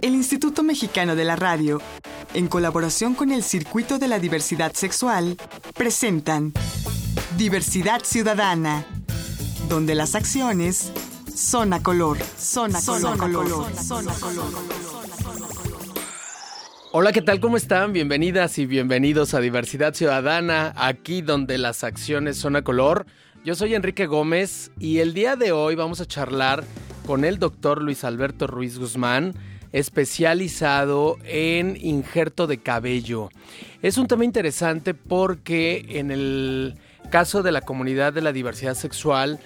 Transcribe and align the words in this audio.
El 0.00 0.14
Instituto 0.14 0.62
Mexicano 0.62 1.16
de 1.16 1.24
la 1.24 1.36
Radio, 1.36 1.80
en 2.34 2.48
colaboración 2.48 3.14
con 3.14 3.30
el 3.30 3.42
Circuito 3.42 3.98
de 3.98 4.08
la 4.08 4.18
Diversidad 4.18 4.72
Sexual, 4.72 5.36
presentan 5.74 6.52
Diversidad 7.36 8.02
Ciudadana, 8.04 8.84
donde 9.68 9.94
las 9.94 10.14
acciones 10.14 10.92
son 11.34 11.72
a 11.72 11.82
color, 11.82 12.18
son 12.38 12.74
a 12.76 12.80
color, 12.82 13.18
color, 13.18 13.76
son 13.76 14.08
a 14.08 14.14
color. 14.14 14.80
Hola, 16.92 17.12
¿qué 17.12 17.22
tal? 17.22 17.38
¿Cómo 17.38 17.56
están? 17.56 17.92
Bienvenidas 17.92 18.58
y 18.58 18.66
bienvenidos 18.66 19.34
a 19.34 19.40
Diversidad 19.40 19.94
Ciudadana, 19.94 20.72
aquí 20.76 21.22
donde 21.22 21.56
las 21.56 21.84
acciones 21.84 22.36
son 22.36 22.56
a 22.56 22.62
color. 22.62 23.06
Yo 23.44 23.54
soy 23.54 23.74
Enrique 23.74 24.06
Gómez 24.06 24.72
y 24.78 24.98
el 24.98 25.14
día 25.14 25.36
de 25.36 25.52
hoy 25.52 25.76
vamos 25.76 26.00
a 26.00 26.06
charlar 26.06 26.64
con 27.06 27.24
el 27.24 27.38
doctor 27.38 27.82
Luis 27.82 28.04
Alberto 28.04 28.46
Ruiz 28.46 28.78
Guzmán, 28.78 29.34
especializado 29.72 31.16
en 31.24 31.76
injerto 31.80 32.46
de 32.46 32.58
cabello. 32.58 33.30
Es 33.82 33.98
un 33.98 34.06
tema 34.06 34.24
interesante 34.24 34.94
porque 34.94 35.84
en 35.88 36.10
el 36.10 36.76
caso 37.10 37.42
de 37.42 37.52
la 37.52 37.60
comunidad 37.62 38.12
de 38.12 38.22
la 38.22 38.32
diversidad 38.32 38.74
sexual 38.74 39.40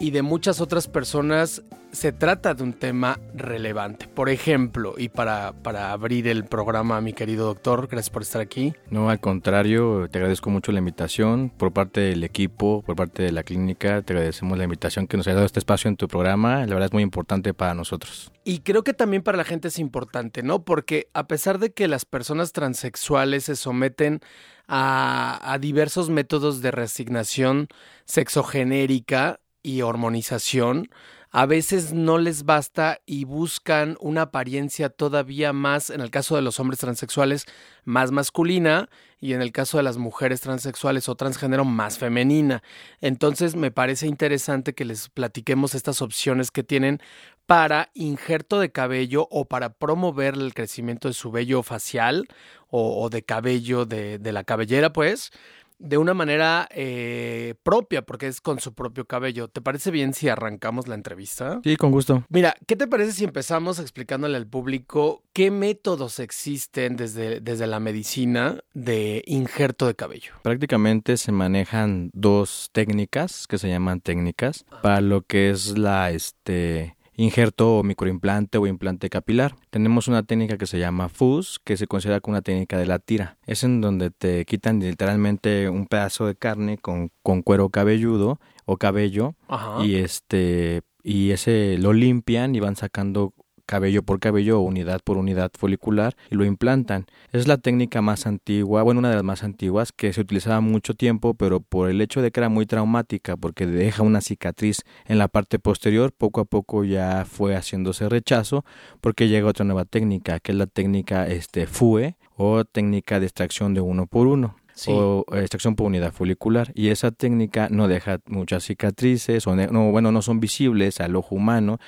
y 0.00 0.10
de 0.10 0.22
muchas 0.22 0.62
otras 0.62 0.88
personas 0.88 1.62
se 1.92 2.12
trata 2.12 2.54
de 2.54 2.62
un 2.62 2.72
tema 2.72 3.20
relevante. 3.34 4.08
Por 4.08 4.30
ejemplo, 4.30 4.94
y 4.96 5.10
para, 5.10 5.52
para 5.52 5.92
abrir 5.92 6.26
el 6.26 6.44
programa, 6.44 7.00
mi 7.02 7.12
querido 7.12 7.46
doctor, 7.46 7.86
gracias 7.86 8.08
por 8.08 8.22
estar 8.22 8.40
aquí. 8.40 8.72
No, 8.90 9.10
al 9.10 9.20
contrario, 9.20 10.08
te 10.10 10.18
agradezco 10.18 10.48
mucho 10.48 10.72
la 10.72 10.78
invitación 10.78 11.50
por 11.50 11.72
parte 11.72 12.00
del 12.00 12.24
equipo, 12.24 12.82
por 12.82 12.96
parte 12.96 13.24
de 13.24 13.32
la 13.32 13.42
clínica, 13.42 14.00
te 14.00 14.14
agradecemos 14.14 14.56
la 14.56 14.64
invitación 14.64 15.06
que 15.06 15.18
nos 15.18 15.26
haya 15.26 15.34
dado 15.34 15.46
este 15.46 15.58
espacio 15.58 15.88
en 15.88 15.96
tu 15.96 16.08
programa, 16.08 16.60
la 16.60 16.74
verdad 16.74 16.86
es 16.86 16.92
muy 16.92 17.02
importante 17.02 17.52
para 17.52 17.74
nosotros. 17.74 18.32
Y 18.42 18.60
creo 18.60 18.82
que 18.82 18.94
también 18.94 19.22
para 19.22 19.36
la 19.36 19.44
gente 19.44 19.68
es 19.68 19.78
importante, 19.78 20.42
¿no? 20.42 20.64
Porque 20.64 21.08
a 21.12 21.26
pesar 21.26 21.58
de 21.58 21.72
que 21.72 21.88
las 21.88 22.06
personas 22.06 22.52
transexuales 22.52 23.44
se 23.44 23.56
someten 23.56 24.20
a, 24.66 25.52
a 25.52 25.58
diversos 25.58 26.08
métodos 26.08 26.62
de 26.62 26.70
resignación 26.70 27.68
sexogenérica 28.06 29.40
y 29.62 29.82
hormonización, 29.82 30.88
a 31.32 31.46
veces 31.46 31.92
no 31.92 32.18
les 32.18 32.44
basta 32.44 33.00
y 33.06 33.24
buscan 33.24 33.96
una 34.00 34.22
apariencia 34.22 34.88
todavía 34.88 35.52
más, 35.52 35.90
en 35.90 36.00
el 36.00 36.10
caso 36.10 36.34
de 36.34 36.42
los 36.42 36.58
hombres 36.58 36.80
transexuales, 36.80 37.46
más 37.84 38.10
masculina 38.10 38.88
y 39.20 39.34
en 39.34 39.42
el 39.42 39.52
caso 39.52 39.76
de 39.76 39.84
las 39.84 39.96
mujeres 39.96 40.40
transexuales 40.40 41.08
o 41.08 41.14
transgénero, 41.14 41.64
más 41.64 41.98
femenina. 41.98 42.64
Entonces 43.00 43.54
me 43.54 43.70
parece 43.70 44.08
interesante 44.08 44.74
que 44.74 44.84
les 44.84 45.08
platiquemos 45.08 45.76
estas 45.76 46.02
opciones 46.02 46.50
que 46.50 46.64
tienen 46.64 47.00
para 47.46 47.90
injerto 47.94 48.58
de 48.58 48.72
cabello 48.72 49.28
o 49.30 49.44
para 49.44 49.74
promover 49.74 50.34
el 50.34 50.52
crecimiento 50.52 51.06
de 51.06 51.14
su 51.14 51.30
vello 51.30 51.62
facial 51.62 52.26
o, 52.72 53.08
de 53.08 53.22
cabello 53.22 53.86
de, 53.86 54.18
de 54.18 54.32
la 54.32 54.44
cabellera, 54.44 54.92
pues 54.92 55.32
de 55.80 55.98
una 55.98 56.14
manera 56.14 56.68
eh, 56.70 57.54
propia, 57.62 58.02
porque 58.02 58.28
es 58.28 58.40
con 58.40 58.60
su 58.60 58.74
propio 58.74 59.06
cabello. 59.06 59.48
¿Te 59.48 59.60
parece 59.60 59.90
bien 59.90 60.14
si 60.14 60.28
arrancamos 60.28 60.86
la 60.86 60.94
entrevista? 60.94 61.60
Sí, 61.64 61.76
con 61.76 61.90
gusto. 61.90 62.24
Mira, 62.28 62.54
¿qué 62.66 62.76
te 62.76 62.86
parece 62.86 63.12
si 63.12 63.24
empezamos 63.24 63.78
explicándole 63.78 64.36
al 64.36 64.46
público 64.46 65.22
qué 65.32 65.50
métodos 65.50 66.20
existen 66.20 66.96
desde, 66.96 67.40
desde 67.40 67.66
la 67.66 67.80
medicina 67.80 68.60
de 68.74 69.22
injerto 69.26 69.86
de 69.86 69.94
cabello? 69.94 70.34
Prácticamente 70.42 71.16
se 71.16 71.32
manejan 71.32 72.10
dos 72.12 72.68
técnicas 72.72 73.46
que 73.46 73.58
se 73.58 73.68
llaman 73.68 74.00
técnicas 74.00 74.66
para 74.82 75.00
lo 75.00 75.22
que 75.22 75.50
es 75.50 75.78
la 75.78 76.10
este 76.10 76.94
injerto 77.20 77.78
o 77.78 77.82
microimplante 77.82 78.56
o 78.56 78.66
implante 78.66 79.10
capilar. 79.10 79.54
Tenemos 79.68 80.08
una 80.08 80.22
técnica 80.22 80.56
que 80.56 80.66
se 80.66 80.78
llama 80.78 81.10
FUS, 81.10 81.60
que 81.62 81.76
se 81.76 81.86
considera 81.86 82.20
como 82.20 82.32
una 82.32 82.42
técnica 82.42 82.78
de 82.78 82.86
la 82.86 82.98
tira. 82.98 83.36
Es 83.46 83.62
en 83.62 83.82
donde 83.82 84.10
te 84.10 84.46
quitan 84.46 84.80
literalmente 84.80 85.68
un 85.68 85.86
pedazo 85.86 86.26
de 86.26 86.34
carne 86.34 86.78
con, 86.78 87.10
con 87.22 87.42
cuero 87.42 87.68
cabelludo 87.68 88.40
o 88.64 88.78
cabello 88.78 89.34
y 89.82 89.96
este 89.96 90.82
y 91.02 91.30
ese 91.30 91.78
lo 91.78 91.92
limpian 91.92 92.54
y 92.54 92.60
van 92.60 92.76
sacando 92.76 93.32
cabello 93.70 94.02
por 94.02 94.18
cabello 94.18 94.58
o 94.58 94.62
unidad 94.62 95.00
por 95.04 95.16
unidad 95.16 95.52
folicular 95.56 96.16
y 96.28 96.34
lo 96.34 96.44
implantan. 96.44 97.06
Es 97.30 97.46
la 97.46 97.56
técnica 97.56 98.02
más 98.02 98.26
antigua, 98.26 98.82
bueno, 98.82 98.98
una 98.98 99.10
de 99.10 99.14
las 99.14 99.22
más 99.22 99.44
antiguas 99.44 99.92
que 99.92 100.12
se 100.12 100.22
utilizaba 100.22 100.60
mucho 100.60 100.94
tiempo, 100.94 101.34
pero 101.34 101.60
por 101.60 101.88
el 101.88 102.00
hecho 102.00 102.20
de 102.20 102.32
que 102.32 102.40
era 102.40 102.48
muy 102.48 102.66
traumática 102.66 103.36
porque 103.36 103.66
deja 103.66 104.02
una 104.02 104.22
cicatriz 104.22 104.82
en 105.06 105.18
la 105.18 105.28
parte 105.28 105.60
posterior, 105.60 106.10
poco 106.10 106.40
a 106.40 106.46
poco 106.46 106.82
ya 106.82 107.24
fue 107.24 107.54
haciéndose 107.54 108.08
rechazo 108.08 108.64
porque 109.00 109.28
llega 109.28 109.46
otra 109.46 109.64
nueva 109.64 109.84
técnica, 109.84 110.40
que 110.40 110.50
es 110.50 110.58
la 110.58 110.66
técnica 110.66 111.28
este 111.28 111.68
FUE 111.68 112.16
o 112.36 112.64
técnica 112.64 113.20
de 113.20 113.26
extracción 113.26 113.72
de 113.72 113.82
uno 113.82 114.08
por 114.08 114.26
uno. 114.26 114.56
o 114.88 115.24
extracción 115.34 115.76
por 115.76 115.86
unidad 115.86 116.12
folicular 116.12 116.72
y 116.74 116.88
esa 116.88 117.12
técnica 117.12 117.68
no 117.70 117.86
deja 117.86 118.18
muchas 118.26 118.64
cicatrices 118.64 119.46
o 119.46 119.54
no, 119.54 119.90
bueno 119.92 120.10
no 120.10 120.22
son 120.22 120.40
visibles 120.40 121.00
al 121.00 121.16
ojo 121.16 121.34
humano 121.34 121.78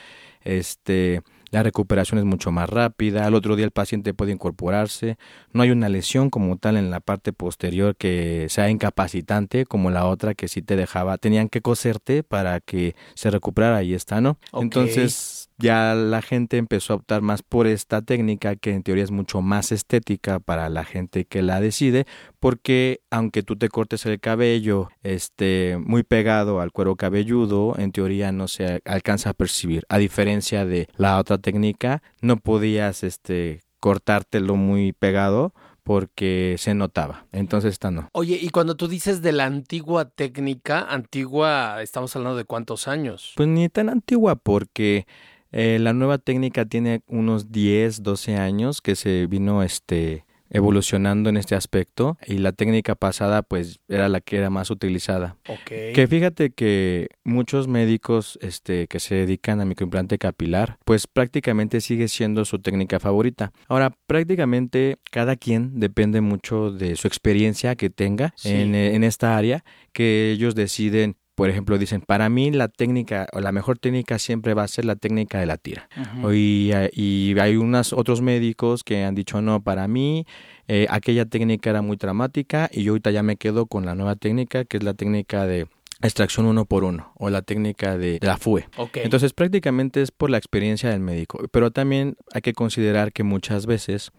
este 0.44 1.22
la 1.52 1.62
recuperación 1.62 2.18
es 2.18 2.24
mucho 2.24 2.50
más 2.50 2.68
rápida, 2.68 3.26
al 3.26 3.34
otro 3.34 3.54
día 3.54 3.66
el 3.66 3.70
paciente 3.70 4.14
puede 4.14 4.32
incorporarse, 4.32 5.18
no 5.52 5.62
hay 5.62 5.70
una 5.70 5.88
lesión 5.88 6.30
como 6.30 6.56
tal 6.56 6.76
en 6.76 6.90
la 6.90 7.00
parte 7.00 7.32
posterior 7.32 7.94
que 7.94 8.46
sea 8.48 8.70
incapacitante 8.70 9.66
como 9.66 9.90
la 9.90 10.06
otra 10.06 10.34
que 10.34 10.48
sí 10.48 10.62
te 10.62 10.76
dejaba, 10.76 11.18
tenían 11.18 11.48
que 11.48 11.60
coserte 11.60 12.22
para 12.22 12.60
que 12.60 12.96
se 13.14 13.30
recuperara 13.30 13.82
y 13.82 13.92
está, 13.92 14.20
¿no? 14.20 14.38
Entonces 14.54 15.41
ya 15.58 15.94
la 15.94 16.22
gente 16.22 16.56
empezó 16.56 16.92
a 16.92 16.96
optar 16.96 17.22
más 17.22 17.42
por 17.42 17.66
esta 17.66 18.02
técnica 18.02 18.56
que 18.56 18.72
en 18.72 18.82
teoría 18.82 19.04
es 19.04 19.10
mucho 19.10 19.42
más 19.42 19.72
estética 19.72 20.40
para 20.40 20.68
la 20.68 20.84
gente 20.84 21.24
que 21.24 21.42
la 21.42 21.60
decide 21.60 22.06
porque 22.40 23.00
aunque 23.10 23.42
tú 23.42 23.56
te 23.56 23.68
cortes 23.68 24.06
el 24.06 24.20
cabello 24.20 24.88
este 25.02 25.78
muy 25.78 26.02
pegado 26.02 26.60
al 26.60 26.72
cuero 26.72 26.96
cabelludo 26.96 27.74
en 27.78 27.92
teoría 27.92 28.32
no 28.32 28.48
se 28.48 28.80
alcanza 28.84 29.30
a 29.30 29.34
percibir 29.34 29.84
a 29.88 29.98
diferencia 29.98 30.64
de 30.64 30.88
la 30.96 31.18
otra 31.18 31.38
técnica 31.38 32.02
no 32.20 32.36
podías 32.36 33.04
este 33.04 33.60
cortártelo 33.80 34.56
muy 34.56 34.92
pegado 34.92 35.52
porque 35.82 36.56
se 36.58 36.74
notaba. 36.74 37.26
Entonces 37.32 37.72
esta 37.72 37.90
no. 37.90 38.08
Oye, 38.12 38.38
y 38.40 38.50
cuando 38.50 38.76
tú 38.76 38.88
dices 38.88 39.22
de 39.22 39.32
la 39.32 39.46
antigua 39.46 40.08
técnica, 40.08 40.86
antigua, 40.88 41.82
estamos 41.82 42.14
hablando 42.14 42.36
de 42.36 42.44
cuántos 42.44 42.88
años? 42.88 43.32
Pues 43.36 43.48
ni 43.48 43.68
tan 43.68 43.88
antigua 43.88 44.36
porque 44.36 45.06
eh, 45.52 45.78
la 45.78 45.92
nueva 45.92 46.18
técnica 46.18 46.64
tiene 46.64 47.02
unos 47.06 47.52
10, 47.52 48.02
12 48.02 48.36
años 48.36 48.80
que 48.80 48.96
se 48.96 49.26
vino 49.26 49.62
este 49.62 50.24
evolucionando 50.52 51.30
en 51.30 51.38
este 51.38 51.54
aspecto 51.54 52.18
y 52.26 52.38
la 52.38 52.52
técnica 52.52 52.94
pasada 52.94 53.42
pues 53.42 53.80
era 53.88 54.08
la 54.08 54.20
que 54.20 54.36
era 54.36 54.50
más 54.50 54.70
utilizada. 54.70 55.36
Que 55.68 56.06
fíjate 56.06 56.50
que 56.50 57.08
muchos 57.24 57.68
médicos 57.68 58.38
este 58.42 58.86
que 58.86 59.00
se 59.00 59.14
dedican 59.14 59.60
a 59.60 59.64
microimplante 59.64 60.18
capilar 60.18 60.78
pues 60.84 61.06
prácticamente 61.06 61.80
sigue 61.80 62.06
siendo 62.06 62.44
su 62.44 62.58
técnica 62.58 63.00
favorita. 63.00 63.52
Ahora 63.66 63.96
prácticamente 64.06 64.98
cada 65.10 65.36
quien 65.36 65.80
depende 65.80 66.20
mucho 66.20 66.70
de 66.70 66.96
su 66.96 67.08
experiencia 67.08 67.74
que 67.74 67.88
tenga 67.88 68.34
en, 68.44 68.74
en 68.74 69.04
esta 69.04 69.38
área 69.38 69.64
que 69.92 70.32
ellos 70.32 70.54
deciden 70.54 71.16
por 71.42 71.50
ejemplo, 71.50 71.76
dicen, 71.76 72.02
para 72.02 72.28
mí 72.28 72.52
la 72.52 72.68
técnica 72.68 73.26
o 73.32 73.40
la 73.40 73.50
mejor 73.50 73.76
técnica 73.76 74.20
siempre 74.20 74.54
va 74.54 74.62
a 74.62 74.68
ser 74.68 74.84
la 74.84 74.94
técnica 74.94 75.40
de 75.40 75.46
la 75.46 75.56
tira. 75.56 75.88
y, 76.32 76.70
y, 76.92 77.36
hay 77.36 77.56
unos 77.56 77.92
otros 77.92 78.22
médicos 78.22 78.84
que 78.84 79.02
han 79.02 79.16
dicho, 79.16 79.42
no, 79.42 79.60
para 79.60 79.88
mí 79.88 80.24
eh, 80.68 80.86
aquella 80.88 81.24
técnica 81.24 81.70
era 81.70 81.82
muy 81.82 81.96
dramática 81.96 82.70
y 82.72 82.84
yo 82.84 82.92
ahorita 82.92 83.10
ya 83.10 83.24
me 83.24 83.34
quedo 83.34 83.66
con 83.66 83.84
la 83.84 83.96
nueva 83.96 84.14
técnica, 84.14 84.64
que 84.64 84.76
es 84.76 84.84
la 84.84 84.94
técnica 84.94 85.44
de 85.44 85.66
extracción 86.00 86.46
uno 86.46 86.64
por 86.64 86.84
uno 86.84 87.12
o 87.16 87.28
la 87.28 87.42
técnica 87.42 87.98
de, 87.98 88.20
la 88.22 88.36
FUE. 88.36 88.68
Entonces 88.94 89.32
prácticamente 89.32 90.00
es 90.00 90.12
por 90.12 90.30
la 90.30 90.38
experiencia 90.38 90.90
del 90.90 91.00
médico, 91.00 91.40
pero 91.50 91.72
también 91.72 92.14
hay 92.32 92.42
que 92.42 92.52
considerar 92.52 93.12
que 93.12 93.24
muchas 93.24 93.66
veces 93.66 94.12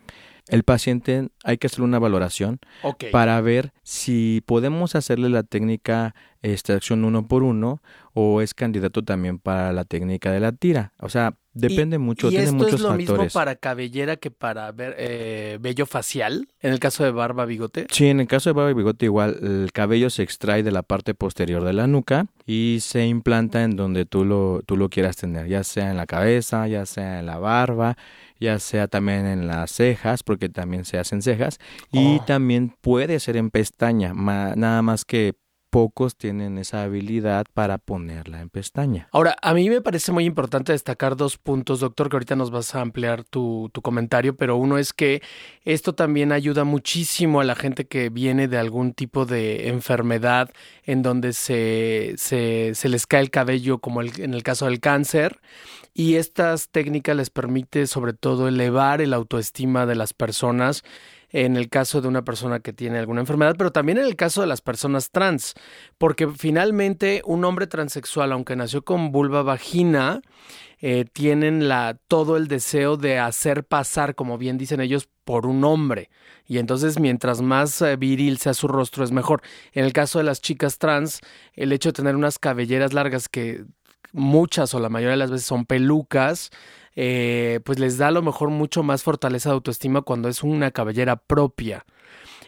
el 0.49 0.63
paciente 0.63 1.29
hay 1.45 1.57
que 1.57 1.67
hacer 1.67 1.81
una 1.83 1.99
valoración 1.99 2.59
para 3.13 3.39
ver 3.39 3.71
si 3.83 4.43
podemos 4.45 4.95
hacerle 4.95 5.29
la 5.29 5.43
técnica 5.43 6.15
extracción 6.43 7.05
uno 7.05 7.27
por 7.27 7.43
uno 7.43 7.81
o 8.13 8.41
es 8.41 8.53
candidato 8.53 9.03
también 9.03 9.39
para 9.39 9.73
la 9.73 9.85
técnica 9.85 10.31
de 10.31 10.39
la 10.39 10.51
tira. 10.51 10.93
O 10.99 11.09
sea, 11.09 11.35
depende 11.53 11.97
mucho, 11.97 12.29
tiene 12.29 12.51
muchos 12.51 12.73
es 12.73 12.81
lo 12.81 12.89
factores. 12.89 13.09
mismo 13.09 13.27
para 13.33 13.55
cabellera 13.55 14.17
que 14.17 14.29
para 14.29 14.71
ver, 14.71 14.95
eh, 14.99 15.57
vello 15.59 15.85
facial? 15.85 16.47
En 16.59 16.73
el 16.73 16.79
caso 16.79 17.03
de 17.03 17.11
barba 17.11 17.45
bigote. 17.45 17.87
Sí, 17.89 18.07
en 18.07 18.19
el 18.19 18.27
caso 18.27 18.49
de 18.49 18.53
barba 18.53 18.71
y 18.71 18.75
bigote 18.75 19.05
igual 19.05 19.39
el 19.41 19.71
cabello 19.71 20.09
se 20.09 20.21
extrae 20.21 20.61
de 20.61 20.71
la 20.71 20.83
parte 20.83 21.15
posterior 21.15 21.63
de 21.63 21.73
la 21.73 21.87
nuca 21.87 22.27
y 22.45 22.79
se 22.81 23.07
implanta 23.07 23.63
en 23.63 23.75
donde 23.75 24.05
tú 24.05 24.25
lo 24.25 24.61
tú 24.65 24.77
lo 24.77 24.89
quieras 24.89 25.15
tener, 25.15 25.47
ya 25.47 25.63
sea 25.63 25.89
en 25.89 25.97
la 25.97 26.05
cabeza, 26.05 26.67
ya 26.67 26.85
sea 26.85 27.19
en 27.19 27.25
la 27.25 27.39
barba 27.39 27.97
ya 28.39 28.59
sea 28.59 28.89
también 28.89 29.25
en 29.25 29.47
las 29.47 29.71
cejas, 29.71 30.21
porque 30.21 30.49
también 30.49 30.83
se 30.83 30.99
hacen 30.99 31.21
cejas, 31.21 31.59
y 31.93 32.17
oh. 32.17 32.25
también 32.25 32.75
puede 32.81 33.19
ser 33.21 33.37
en 33.37 33.49
pestaña, 33.49 34.13
nada 34.13 34.81
más 34.81 35.05
que 35.05 35.33
pocos 35.73 36.15
tienen 36.15 36.59
esa 36.59 36.83
habilidad 36.83 37.47
para 37.51 37.79
ponerla 37.79 38.41
en 38.41 38.49
pestaña. 38.51 39.07
Ahora, 39.11 39.35
a 39.41 39.55
mí 39.55 39.71
me 39.71 39.81
parece 39.81 40.11
muy 40.11 40.23
importante 40.23 40.71
destacar 40.71 41.17
dos 41.17 41.39
puntos, 41.39 41.79
doctor, 41.79 42.09
que 42.09 42.15
ahorita 42.15 42.35
nos 42.35 42.51
vas 42.51 42.75
a 42.75 42.81
ampliar 42.81 43.23
tu, 43.23 43.71
tu 43.73 43.81
comentario, 43.81 44.35
pero 44.35 44.55
uno 44.55 44.77
es 44.77 44.93
que 44.93 45.23
esto 45.65 45.95
también 45.95 46.31
ayuda 46.31 46.63
muchísimo 46.63 47.41
a 47.41 47.43
la 47.43 47.55
gente 47.55 47.87
que 47.87 48.09
viene 48.09 48.47
de 48.47 48.59
algún 48.59 48.93
tipo 48.93 49.25
de 49.25 49.69
enfermedad 49.69 50.51
en 50.83 51.01
donde 51.01 51.33
se, 51.33 52.13
se, 52.17 52.75
se 52.75 52.87
les 52.87 53.07
cae 53.07 53.21
el 53.21 53.31
cabello, 53.31 53.79
como 53.79 54.03
en 54.03 54.35
el 54.35 54.43
caso 54.43 54.65
del 54.65 54.79
cáncer, 54.79 55.39
y 55.95 56.17
estas 56.17 56.69
técnicas 56.69 57.17
les 57.17 57.31
permite 57.31 57.87
sobre 57.87 58.13
todo 58.13 58.47
elevar 58.47 59.01
el 59.01 59.11
autoestima 59.11 59.87
de 59.87 59.95
las 59.95 60.13
personas 60.13 60.83
en 61.33 61.57
el 61.57 61.67
caso 61.67 61.99
de 61.99 62.07
una 62.07 62.23
persona 62.23 62.59
que 62.59 62.71
tiene 62.71 62.99
alguna 62.99 63.21
enfermedad, 63.21 63.55
pero 63.57 63.71
también 63.71 63.97
en 63.97 64.05
el 64.05 64.15
caso 64.15 64.41
de 64.41 64.47
las 64.47 64.61
personas 64.61 65.09
trans, 65.09 65.55
porque 65.97 66.27
finalmente 66.27 67.21
un 67.25 67.43
hombre 67.43 67.67
transexual, 67.67 68.31
aunque 68.31 68.55
nació 68.55 68.83
con 68.83 69.11
vulva 69.11 69.41
vagina, 69.41 70.21
eh, 70.79 71.05
tienen 71.11 71.67
la, 71.67 71.97
todo 72.07 72.37
el 72.37 72.47
deseo 72.47 72.97
de 72.97 73.17
hacer 73.17 73.63
pasar, 73.63 74.15
como 74.15 74.37
bien 74.37 74.57
dicen 74.57 74.79
ellos, 74.79 75.09
por 75.25 75.47
un 75.47 75.63
hombre. 75.63 76.09
Y 76.45 76.59
entonces 76.59 76.99
mientras 76.99 77.41
más 77.41 77.81
eh, 77.81 77.95
viril 77.95 78.37
sea 78.37 78.53
su 78.53 78.67
rostro 78.67 79.03
es 79.03 79.11
mejor. 79.11 79.41
En 79.71 79.85
el 79.85 79.93
caso 79.93 80.19
de 80.19 80.25
las 80.25 80.39
chicas 80.39 80.77
trans, 80.77 81.21
el 81.53 81.71
hecho 81.71 81.89
de 81.89 81.93
tener 81.93 82.15
unas 82.15 82.37
cabelleras 82.37 82.93
largas 82.93 83.27
que 83.27 83.65
muchas 84.11 84.73
o 84.75 84.79
la 84.79 84.89
mayoría 84.89 85.11
de 85.11 85.17
las 85.17 85.31
veces 85.31 85.47
son 85.47 85.65
pelucas, 85.65 86.51
eh, 86.95 87.59
pues 87.65 87.79
les 87.79 87.97
da 87.97 88.07
a 88.07 88.11
lo 88.11 88.21
mejor 88.21 88.49
mucho 88.49 88.83
más 88.83 89.03
fortaleza 89.03 89.49
de 89.49 89.55
autoestima 89.55 90.01
cuando 90.01 90.29
es 90.29 90.43
una 90.43 90.71
cabellera 90.71 91.15
propia. 91.15 91.85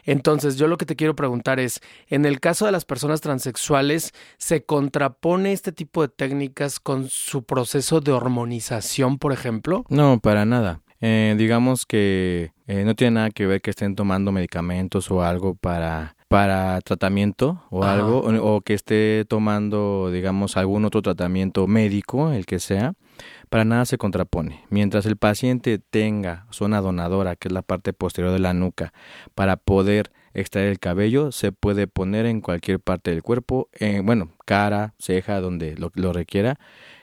Entonces, 0.04 0.56
yo 0.56 0.68
lo 0.68 0.78
que 0.78 0.86
te 0.86 0.94
quiero 0.94 1.16
preguntar 1.16 1.58
es, 1.58 1.80
en 2.08 2.26
el 2.26 2.38
caso 2.38 2.64
de 2.64 2.72
las 2.72 2.84
personas 2.84 3.20
transexuales, 3.20 4.12
¿se 4.38 4.64
contrapone 4.64 5.52
este 5.52 5.72
tipo 5.72 6.02
de 6.02 6.08
técnicas 6.08 6.78
con 6.78 7.08
su 7.08 7.42
proceso 7.42 8.00
de 8.00 8.12
hormonización, 8.12 9.18
por 9.18 9.32
ejemplo? 9.32 9.84
No, 9.88 10.20
para 10.20 10.44
nada. 10.44 10.80
Eh, 11.00 11.34
digamos 11.36 11.84
que 11.84 12.52
eh, 12.66 12.84
no 12.84 12.94
tiene 12.94 13.12
nada 13.16 13.30
que 13.30 13.46
ver 13.46 13.60
que 13.60 13.70
estén 13.70 13.94
tomando 13.96 14.32
medicamentos 14.32 15.10
o 15.10 15.22
algo 15.22 15.54
para 15.54 16.16
para 16.28 16.80
tratamiento 16.80 17.62
o 17.70 17.84
Ajá. 17.84 17.92
algo 17.94 18.20
o, 18.20 18.56
o 18.56 18.60
que 18.62 18.72
esté 18.74 19.24
tomando 19.28 20.10
digamos 20.10 20.56
algún 20.56 20.84
otro 20.86 21.02
tratamiento 21.02 21.66
médico 21.68 22.32
el 22.32 22.46
que 22.46 22.58
sea 22.58 22.94
para 23.48 23.64
nada 23.64 23.84
se 23.84 23.98
contrapone. 23.98 24.64
Mientras 24.70 25.06
el 25.06 25.16
paciente 25.16 25.78
tenga 25.78 26.46
zona 26.50 26.80
donadora 26.80 27.36
que 27.36 27.48
es 27.48 27.52
la 27.52 27.62
parte 27.62 27.92
posterior 27.92 28.32
de 28.32 28.38
la 28.40 28.54
nuca 28.54 28.92
para 29.34 29.56
poder 29.56 30.12
extraer 30.34 30.68
el 30.68 30.78
cabello 30.78 31.32
se 31.32 31.50
puede 31.52 31.86
poner 31.86 32.26
en 32.26 32.42
cualquier 32.42 32.78
parte 32.78 33.10
del 33.10 33.22
cuerpo 33.22 33.70
eh, 33.72 34.02
bueno 34.04 34.28
cara 34.44 34.94
ceja 34.98 35.40
donde 35.40 35.76
lo, 35.76 36.12
requiera. 36.12 36.58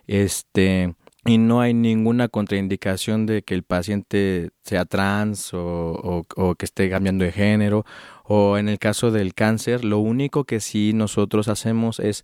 Este 0.07 0.93
y 1.25 1.37
no 1.37 1.61
hay 1.61 1.73
ninguna 1.73 2.27
contraindicación 2.27 3.25
de 3.25 3.43
que 3.43 3.53
el 3.53 3.63
paciente 3.63 4.49
sea 4.61 4.83
trans 4.83 5.53
o, 5.53 6.25
o, 6.35 6.55
que 6.55 6.65
esté 6.65 6.89
cambiando 6.89 7.23
de 7.23 7.31
género. 7.31 7.85
O 8.25 8.57
en 8.57 8.67
el 8.67 8.77
caso 8.77 9.09
del 9.09 9.33
cáncer 9.33 9.85
lo 9.85 9.99
único 9.99 10.43
que 10.43 10.59
sí 10.59 10.91
nosotros 10.93 11.47
hacemos 11.47 11.99
es 11.99 12.23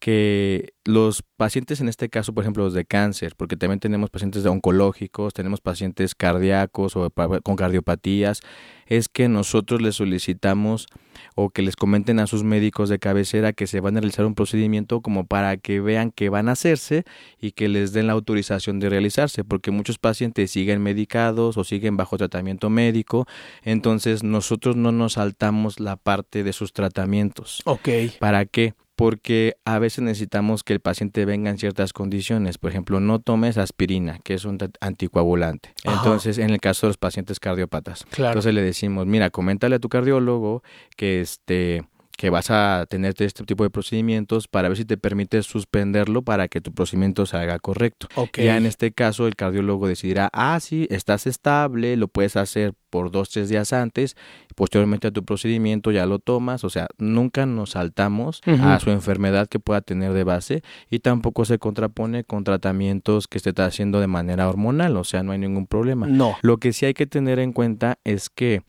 que 0.00 0.72
los 0.86 1.22
pacientes 1.36 1.80
en 1.82 1.88
este 1.88 2.08
caso, 2.08 2.32
por 2.32 2.42
ejemplo, 2.42 2.64
los 2.64 2.72
de 2.72 2.86
cáncer, 2.86 3.34
porque 3.36 3.56
también 3.56 3.80
tenemos 3.80 4.08
pacientes 4.08 4.44
oncológicos, 4.46 5.34
tenemos 5.34 5.60
pacientes 5.60 6.14
cardíacos 6.14 6.96
o 6.96 7.10
con 7.42 7.56
cardiopatías, 7.56 8.40
es 8.86 9.08
que 9.08 9.28
nosotros 9.28 9.82
les 9.82 9.96
solicitamos 9.96 10.86
o 11.34 11.50
que 11.50 11.60
les 11.60 11.76
comenten 11.76 12.18
a 12.18 12.26
sus 12.26 12.44
médicos 12.44 12.88
de 12.88 12.98
cabecera 12.98 13.52
que 13.52 13.66
se 13.66 13.80
van 13.80 13.98
a 13.98 14.00
realizar 14.00 14.24
un 14.24 14.34
procedimiento 14.34 15.02
como 15.02 15.26
para 15.26 15.58
que 15.58 15.80
vean 15.80 16.12
que 16.12 16.30
van 16.30 16.48
a 16.48 16.52
hacerse 16.52 17.04
y 17.38 17.52
que 17.52 17.68
les 17.68 17.92
den 17.92 18.06
la 18.06 18.14
autorización 18.14 18.80
de 18.80 18.88
realizarse, 18.88 19.44
porque 19.44 19.70
muchos 19.70 19.98
pacientes 19.98 20.50
siguen 20.50 20.82
medicados 20.82 21.58
o 21.58 21.64
siguen 21.64 21.98
bajo 21.98 22.16
tratamiento 22.16 22.70
médico, 22.70 23.26
entonces 23.62 24.24
nosotros 24.24 24.76
no 24.76 24.92
nos 24.92 25.12
saltamos 25.12 25.78
la 25.78 25.96
parte 25.96 26.42
de 26.42 26.54
sus 26.54 26.72
tratamientos. 26.72 27.60
Ok. 27.66 27.88
¿Para 28.18 28.46
qué? 28.46 28.74
Porque 29.00 29.56
a 29.64 29.78
veces 29.78 30.04
necesitamos 30.04 30.62
que 30.62 30.74
el 30.74 30.80
paciente 30.80 31.24
venga 31.24 31.48
en 31.48 31.56
ciertas 31.56 31.94
condiciones. 31.94 32.58
Por 32.58 32.70
ejemplo, 32.70 33.00
no 33.00 33.18
tomes 33.18 33.56
aspirina, 33.56 34.18
que 34.22 34.34
es 34.34 34.44
un 34.44 34.58
anticoagulante. 34.82 35.72
Ajá. 35.86 35.96
Entonces, 35.96 36.36
en 36.36 36.50
el 36.50 36.60
caso 36.60 36.86
de 36.86 36.90
los 36.90 36.98
pacientes 36.98 37.40
cardiópatas. 37.40 38.04
Claro. 38.10 38.32
Entonces 38.32 38.52
le 38.52 38.60
decimos, 38.60 39.06
mira, 39.06 39.30
coméntale 39.30 39.76
a 39.76 39.78
tu 39.78 39.88
cardiólogo 39.88 40.62
que 40.98 41.22
este 41.22 41.82
que 42.20 42.28
vas 42.28 42.50
a 42.50 42.84
tener 42.86 43.14
este 43.16 43.44
tipo 43.44 43.64
de 43.64 43.70
procedimientos 43.70 44.46
para 44.46 44.68
ver 44.68 44.76
si 44.76 44.84
te 44.84 44.98
permite 44.98 45.42
suspenderlo 45.42 46.20
para 46.20 46.48
que 46.48 46.60
tu 46.60 46.70
procedimiento 46.70 47.24
salga 47.24 47.58
correcto. 47.58 48.08
Okay. 48.14 48.44
Ya 48.44 48.58
en 48.58 48.66
este 48.66 48.92
caso 48.92 49.26
el 49.26 49.36
cardiólogo 49.36 49.88
decidirá, 49.88 50.28
ah, 50.34 50.60
sí, 50.60 50.86
estás 50.90 51.26
estable, 51.26 51.96
lo 51.96 52.08
puedes 52.08 52.36
hacer 52.36 52.74
por 52.90 53.10
dos, 53.10 53.30
tres 53.30 53.48
días 53.48 53.72
antes, 53.72 54.16
posteriormente 54.54 55.08
a 55.08 55.12
tu 55.12 55.24
procedimiento 55.24 55.92
ya 55.92 56.04
lo 56.04 56.18
tomas, 56.18 56.62
o 56.64 56.68
sea, 56.68 56.88
nunca 56.98 57.46
nos 57.46 57.70
saltamos 57.70 58.42
uh 58.46 58.50
-huh. 58.50 58.74
a 58.74 58.80
su 58.80 58.90
enfermedad 58.90 59.48
que 59.48 59.58
pueda 59.58 59.80
tener 59.80 60.12
de 60.12 60.24
base 60.24 60.62
y 60.90 60.98
tampoco 60.98 61.46
se 61.46 61.58
contrapone 61.58 62.24
con 62.24 62.44
tratamientos 62.44 63.28
que 63.28 63.38
esté 63.38 63.50
haciendo 63.62 63.98
de 63.98 64.08
manera 64.08 64.46
hormonal, 64.46 64.98
o 64.98 65.04
sea, 65.04 65.22
no 65.22 65.32
hay 65.32 65.38
ningún 65.38 65.66
problema. 65.66 66.06
No. 66.06 66.36
Lo 66.42 66.58
que 66.58 66.74
sí 66.74 66.84
hay 66.84 66.92
que 66.92 67.06
tener 67.06 67.38
en 67.38 67.54
cuenta 67.54 67.98
es 68.04 68.28
que 68.28 68.60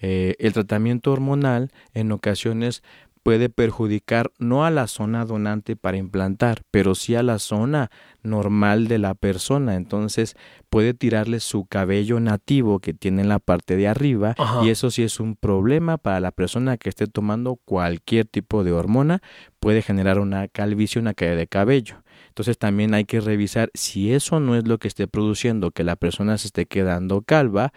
eh, 0.00 0.34
el 0.38 0.52
tratamiento 0.52 1.12
hormonal 1.12 1.70
en 1.94 2.12
ocasiones 2.12 2.82
puede 3.26 3.48
perjudicar 3.48 4.30
no 4.38 4.64
a 4.64 4.70
la 4.70 4.86
zona 4.86 5.24
donante 5.24 5.74
para 5.74 5.96
implantar, 5.96 6.62
pero 6.70 6.94
sí 6.94 7.16
a 7.16 7.24
la 7.24 7.40
zona 7.40 7.90
normal 8.22 8.86
de 8.86 8.98
la 8.98 9.14
persona. 9.14 9.74
Entonces 9.74 10.36
puede 10.70 10.94
tirarle 10.94 11.40
su 11.40 11.66
cabello 11.66 12.20
nativo 12.20 12.78
que 12.78 12.94
tiene 12.94 13.22
en 13.22 13.28
la 13.28 13.40
parte 13.40 13.74
de 13.74 13.88
arriba 13.88 14.36
Ajá. 14.38 14.64
y 14.64 14.70
eso 14.70 14.92
sí 14.92 15.02
es 15.02 15.18
un 15.18 15.34
problema 15.34 15.96
para 15.98 16.20
la 16.20 16.30
persona 16.30 16.76
que 16.76 16.88
esté 16.88 17.08
tomando 17.08 17.56
cualquier 17.56 18.26
tipo 18.26 18.62
de 18.62 18.70
hormona. 18.70 19.20
Puede 19.58 19.82
generar 19.82 20.20
una 20.20 20.46
calvicie, 20.46 21.00
una 21.00 21.12
caída 21.12 21.34
de 21.34 21.48
cabello. 21.48 21.96
Entonces 22.28 22.58
también 22.58 22.94
hay 22.94 23.06
que 23.06 23.20
revisar 23.20 23.70
si 23.74 24.12
eso 24.12 24.38
no 24.38 24.54
es 24.54 24.68
lo 24.68 24.78
que 24.78 24.86
esté 24.86 25.08
produciendo 25.08 25.72
que 25.72 25.82
la 25.82 25.96
persona 25.96 26.38
se 26.38 26.46
esté 26.46 26.66
quedando 26.66 27.22
calva, 27.22 27.72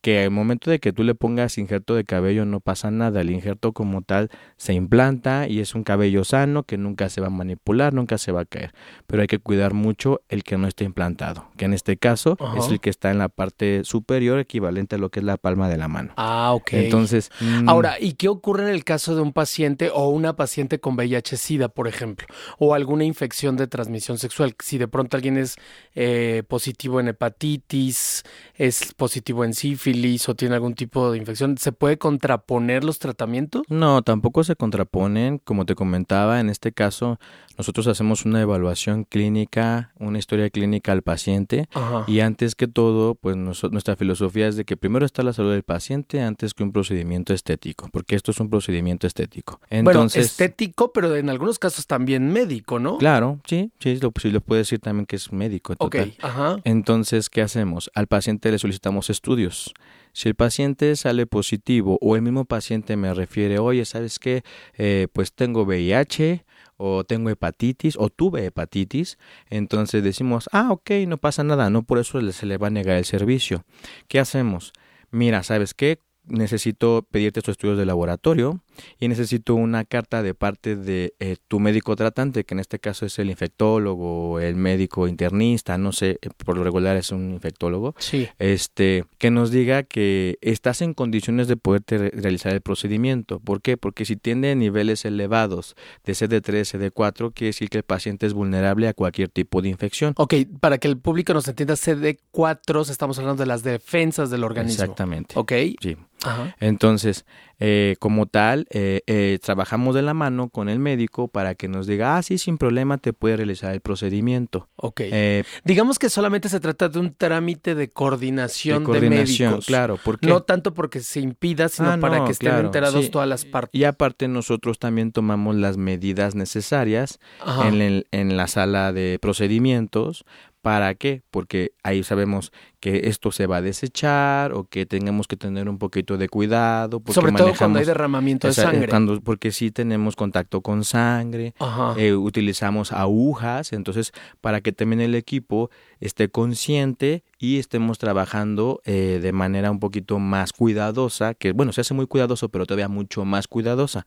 que 0.00 0.24
al 0.24 0.30
momento 0.30 0.70
de 0.70 0.78
que 0.78 0.92
tú 0.92 1.02
le 1.02 1.14
pongas 1.14 1.58
injerto 1.58 1.94
de 1.94 2.04
cabello 2.04 2.44
no 2.44 2.60
pasa 2.60 2.90
nada, 2.90 3.20
el 3.20 3.30
injerto 3.30 3.72
como 3.72 4.02
tal 4.02 4.30
se 4.56 4.72
implanta 4.72 5.48
y 5.48 5.60
es 5.60 5.74
un 5.74 5.82
cabello 5.82 6.24
sano 6.24 6.62
que 6.62 6.78
nunca 6.78 7.08
se 7.08 7.20
va 7.20 7.26
a 7.26 7.30
manipular, 7.30 7.92
nunca 7.92 8.18
se 8.18 8.32
va 8.32 8.42
a 8.42 8.44
caer, 8.44 8.72
pero 9.06 9.22
hay 9.22 9.28
que 9.28 9.38
cuidar 9.38 9.74
mucho 9.74 10.20
el 10.28 10.44
que 10.44 10.56
no 10.56 10.68
esté 10.68 10.84
implantado, 10.84 11.48
que 11.56 11.64
en 11.64 11.72
este 11.74 11.96
caso 11.96 12.36
Ajá. 12.38 12.58
es 12.58 12.68
el 12.68 12.80
que 12.80 12.90
está 12.90 13.10
en 13.10 13.18
la 13.18 13.28
parte 13.28 13.82
superior 13.84 14.38
equivalente 14.38 14.94
a 14.94 14.98
lo 14.98 15.10
que 15.10 15.20
es 15.20 15.24
la 15.24 15.36
palma 15.36 15.68
de 15.68 15.76
la 15.76 15.88
mano. 15.88 16.12
Ah, 16.16 16.52
ok. 16.54 16.72
Entonces, 16.74 17.30
mm, 17.40 17.68
Ahora, 17.68 17.96
¿y 18.00 18.12
qué 18.12 18.28
ocurre 18.28 18.64
en 18.64 18.74
el 18.74 18.84
caso 18.84 19.14
de 19.16 19.22
un 19.22 19.32
paciente 19.32 19.90
o 19.92 20.08
una 20.08 20.36
paciente 20.36 20.78
con 20.78 20.96
VIH-Sida, 20.96 21.68
por 21.68 21.88
ejemplo, 21.88 22.26
o 22.58 22.74
alguna 22.74 23.04
infección 23.04 23.56
de 23.56 23.66
transmisión 23.66 24.18
sexual? 24.18 24.54
Si 24.62 24.78
de 24.78 24.88
pronto 24.88 25.16
alguien 25.16 25.36
es 25.36 25.56
eh, 25.94 26.42
positivo 26.46 27.00
en 27.00 27.08
hepatitis, 27.08 28.22
es 28.54 28.94
positivo 28.94 29.44
en 29.44 29.54
sífilis 29.54 29.95
o 30.28 30.34
tiene 30.34 30.54
algún 30.54 30.74
tipo 30.74 31.10
de 31.10 31.18
infección, 31.18 31.56
¿se 31.58 31.72
puede 31.72 31.98
contraponer 31.98 32.84
los 32.84 32.98
tratamientos? 32.98 33.62
No, 33.68 34.02
tampoco 34.02 34.44
se 34.44 34.54
contraponen. 34.56 35.38
Como 35.38 35.64
te 35.66 35.74
comentaba, 35.74 36.40
en 36.40 36.50
este 36.50 36.72
caso 36.72 37.18
nosotros 37.58 37.86
hacemos 37.86 38.26
una 38.26 38.42
evaluación 38.42 39.04
clínica, 39.04 39.92
una 39.98 40.18
historia 40.18 40.50
clínica 40.50 40.92
al 40.92 41.00
paciente 41.02 41.68
Ajá. 41.72 42.04
y 42.06 42.20
antes 42.20 42.54
que 42.54 42.68
todo, 42.68 43.14
pues 43.14 43.36
nos- 43.36 43.62
nuestra 43.72 43.96
filosofía 43.96 44.46
es 44.46 44.56
de 44.56 44.64
que 44.66 44.76
primero 44.76 45.06
está 45.06 45.22
la 45.22 45.32
salud 45.32 45.52
del 45.52 45.62
paciente 45.62 46.20
antes 46.20 46.52
que 46.52 46.62
un 46.62 46.72
procedimiento 46.72 47.32
estético, 47.32 47.88
porque 47.90 48.14
esto 48.14 48.30
es 48.30 48.40
un 48.40 48.50
procedimiento 48.50 49.06
estético. 49.06 49.58
bueno, 49.70 49.90
Entonces, 49.90 50.26
estético, 50.26 50.92
pero 50.92 51.16
en 51.16 51.30
algunos 51.30 51.58
casos 51.58 51.86
también 51.86 52.30
médico, 52.30 52.78
¿no? 52.78 52.98
claro, 52.98 53.40
sí, 53.46 53.70
sí, 53.80 53.96
lo, 54.00 54.12
sí 54.20 54.30
lo 54.30 54.42
puede 54.42 54.60
decir 54.60 54.78
también 54.80 55.06
que 55.06 55.16
es 55.16 55.32
médico. 55.32 55.72
Ok, 55.78 55.92
Total. 55.96 56.14
ajá. 56.20 56.56
Entonces, 56.64 57.30
¿qué 57.30 57.40
hacemos? 57.40 57.90
Al 57.94 58.06
paciente 58.06 58.50
le 58.50 58.58
solicitamos 58.58 59.08
estudios. 59.08 59.72
Si 60.16 60.30
el 60.30 60.34
paciente 60.34 60.96
sale 60.96 61.26
positivo 61.26 61.98
o 62.00 62.16
el 62.16 62.22
mismo 62.22 62.46
paciente 62.46 62.96
me 62.96 63.12
refiere, 63.12 63.58
oye, 63.58 63.84
¿sabes 63.84 64.18
qué? 64.18 64.44
Eh, 64.78 65.08
pues 65.12 65.34
tengo 65.34 65.64
VIH 65.64 66.46
o 66.78 67.04
tengo 67.04 67.28
hepatitis 67.28 67.96
o 67.98 68.08
tuve 68.08 68.46
hepatitis, 68.46 69.18
entonces 69.50 70.02
decimos, 70.02 70.48
ah, 70.52 70.72
ok, 70.72 70.90
no 71.06 71.18
pasa 71.18 71.44
nada, 71.44 71.68
no 71.68 71.82
por 71.82 71.98
eso 71.98 72.32
se 72.32 72.46
le 72.46 72.56
va 72.56 72.68
a 72.68 72.70
negar 72.70 72.96
el 72.96 73.04
servicio. 73.04 73.66
¿Qué 74.08 74.18
hacemos? 74.18 74.72
Mira, 75.10 75.42
¿sabes 75.42 75.74
qué? 75.74 76.00
Necesito 76.24 77.06
pedirte 77.10 77.40
estos 77.40 77.52
estudios 77.52 77.76
de 77.76 77.84
laboratorio, 77.84 78.62
y 79.00 79.08
necesito 79.08 79.54
una 79.54 79.84
carta 79.84 80.22
de 80.22 80.34
parte 80.34 80.76
de 80.76 81.14
eh, 81.20 81.36
tu 81.48 81.60
médico 81.60 81.96
tratante, 81.96 82.44
que 82.44 82.54
en 82.54 82.60
este 82.60 82.78
caso 82.78 83.06
es 83.06 83.18
el 83.18 83.30
infectólogo, 83.30 84.40
el 84.40 84.56
médico 84.56 85.08
internista, 85.08 85.78
no 85.78 85.92
sé, 85.92 86.18
eh, 86.22 86.28
por 86.44 86.56
lo 86.56 86.64
regular 86.64 86.96
es 86.96 87.10
un 87.12 87.32
infectólogo, 87.32 87.94
Sí. 87.98 88.28
este, 88.38 89.04
que 89.18 89.30
nos 89.30 89.50
diga 89.50 89.82
que 89.82 90.38
estás 90.40 90.82
en 90.82 90.94
condiciones 90.94 91.48
de 91.48 91.56
poder 91.56 91.82
realizar 92.14 92.52
el 92.52 92.60
procedimiento. 92.60 93.40
¿Por 93.40 93.60
qué? 93.62 93.76
Porque 93.76 94.04
si 94.04 94.16
tiene 94.16 94.54
niveles 94.54 95.04
elevados 95.04 95.76
de 96.04 96.14
CD3, 96.14 96.64
CD4, 96.64 97.32
quiere 97.32 97.48
decir 97.48 97.68
que 97.68 97.78
el 97.78 97.84
paciente 97.84 98.26
es 98.26 98.32
vulnerable 98.34 98.88
a 98.88 98.94
cualquier 98.94 99.28
tipo 99.28 99.62
de 99.62 99.68
infección. 99.68 100.14
Ok, 100.16 100.34
para 100.60 100.78
que 100.78 100.88
el 100.88 100.98
público 100.98 101.34
nos 101.34 101.48
entienda, 101.48 101.74
CD4 101.76 102.90
estamos 102.90 103.18
hablando 103.18 103.42
de 103.42 103.46
las 103.46 103.62
defensas 103.62 104.30
del 104.30 104.44
organismo. 104.44 104.82
Exactamente. 104.82 105.34
Ok. 105.38 105.52
Sí. 105.80 105.96
Ajá. 106.24 106.56
Entonces, 106.60 107.24
eh, 107.60 107.96
como 107.98 108.26
tal, 108.26 108.65
eh, 108.70 109.00
eh, 109.06 109.38
trabajamos 109.42 109.94
de 109.94 110.02
la 110.02 110.14
mano 110.14 110.48
con 110.48 110.68
el 110.68 110.78
médico 110.78 111.28
para 111.28 111.54
que 111.54 111.68
nos 111.68 111.86
diga, 111.86 112.16
ah, 112.16 112.22
sí, 112.22 112.38
sin 112.38 112.58
problema 112.58 112.98
te 112.98 113.12
puede 113.12 113.36
realizar 113.36 113.72
el 113.72 113.80
procedimiento. 113.80 114.68
Ok. 114.76 115.00
Eh, 115.04 115.44
Digamos 115.64 115.98
que 115.98 116.10
solamente 116.10 116.48
se 116.48 116.60
trata 116.60 116.88
de 116.88 116.98
un 116.98 117.14
trámite 117.14 117.74
de 117.74 117.88
coordinación 117.88 118.78
de, 118.78 118.80
de 118.80 118.84
coordinación, 119.00 119.50
médicos. 119.50 119.66
claro, 119.66 119.98
porque 120.04 120.26
No 120.26 120.42
tanto 120.42 120.74
porque 120.74 121.00
se 121.00 121.20
impida, 121.20 121.68
sino 121.68 121.90
Ah, 121.92 121.98
para 122.00 122.18
no, 122.18 122.24
que 122.26 122.32
estén 122.32 122.50
claro, 122.50 122.66
enterados 122.66 123.04
sí. 123.04 123.10
todas 123.10 123.28
las 123.28 123.44
partes. 123.44 123.78
y 123.78 123.84
aparte 123.84 124.28
nosotros 124.28 124.78
también 124.78 125.12
tomamos 125.12 125.54
las 125.56 125.76
medidas 125.76 126.34
necesarias 126.34 127.18
en, 127.64 127.80
el- 127.80 128.06
en 128.10 128.36
la 128.36 128.46
sala 128.48 128.92
de 128.92 129.18
procedimientos. 129.20 130.24
¿Para 130.66 130.96
qué? 130.96 131.22
Porque 131.30 131.70
ahí 131.84 132.02
sabemos 132.02 132.50
que 132.80 133.02
esto 133.08 133.30
se 133.30 133.46
va 133.46 133.58
a 133.58 133.62
desechar 133.62 134.52
o 134.52 134.64
que 134.64 134.84
tengamos 134.84 135.28
que 135.28 135.36
tener 135.36 135.68
un 135.68 135.78
poquito 135.78 136.18
de 136.18 136.28
cuidado. 136.28 136.98
Porque 136.98 137.14
Sobre 137.14 137.30
todo 137.34 137.54
cuando 137.56 137.78
hay 137.78 137.84
derramamiento 137.84 138.48
de 138.48 138.52
sangre. 138.52 138.88
cuando- 138.88 139.20
porque 139.20 139.52
sí 139.52 139.70
tenemos 139.70 140.16
contacto 140.16 140.62
con 140.62 140.82
sangre, 140.82 141.54
eh, 141.96 142.14
utilizamos 142.14 142.90
agujas, 142.90 143.72
entonces 143.72 144.10
para 144.40 144.60
que 144.60 144.72
también 144.72 145.00
el 145.00 145.14
equipo 145.14 145.70
esté 146.00 146.30
consciente 146.30 147.22
y 147.38 147.58
estemos 147.60 147.98
trabajando 147.98 148.80
eh, 148.84 149.20
de 149.22 149.30
manera 149.32 149.70
un 149.70 149.78
poquito 149.78 150.18
más 150.18 150.52
cuidadosa, 150.52 151.34
que 151.34 151.52
bueno, 151.52 151.72
se 151.72 151.82
hace 151.82 151.94
muy 151.94 152.08
cuidadoso, 152.08 152.48
pero 152.48 152.66
todavía 152.66 152.88
mucho 152.88 153.24
más 153.24 153.46
cuidadosa. 153.46 154.04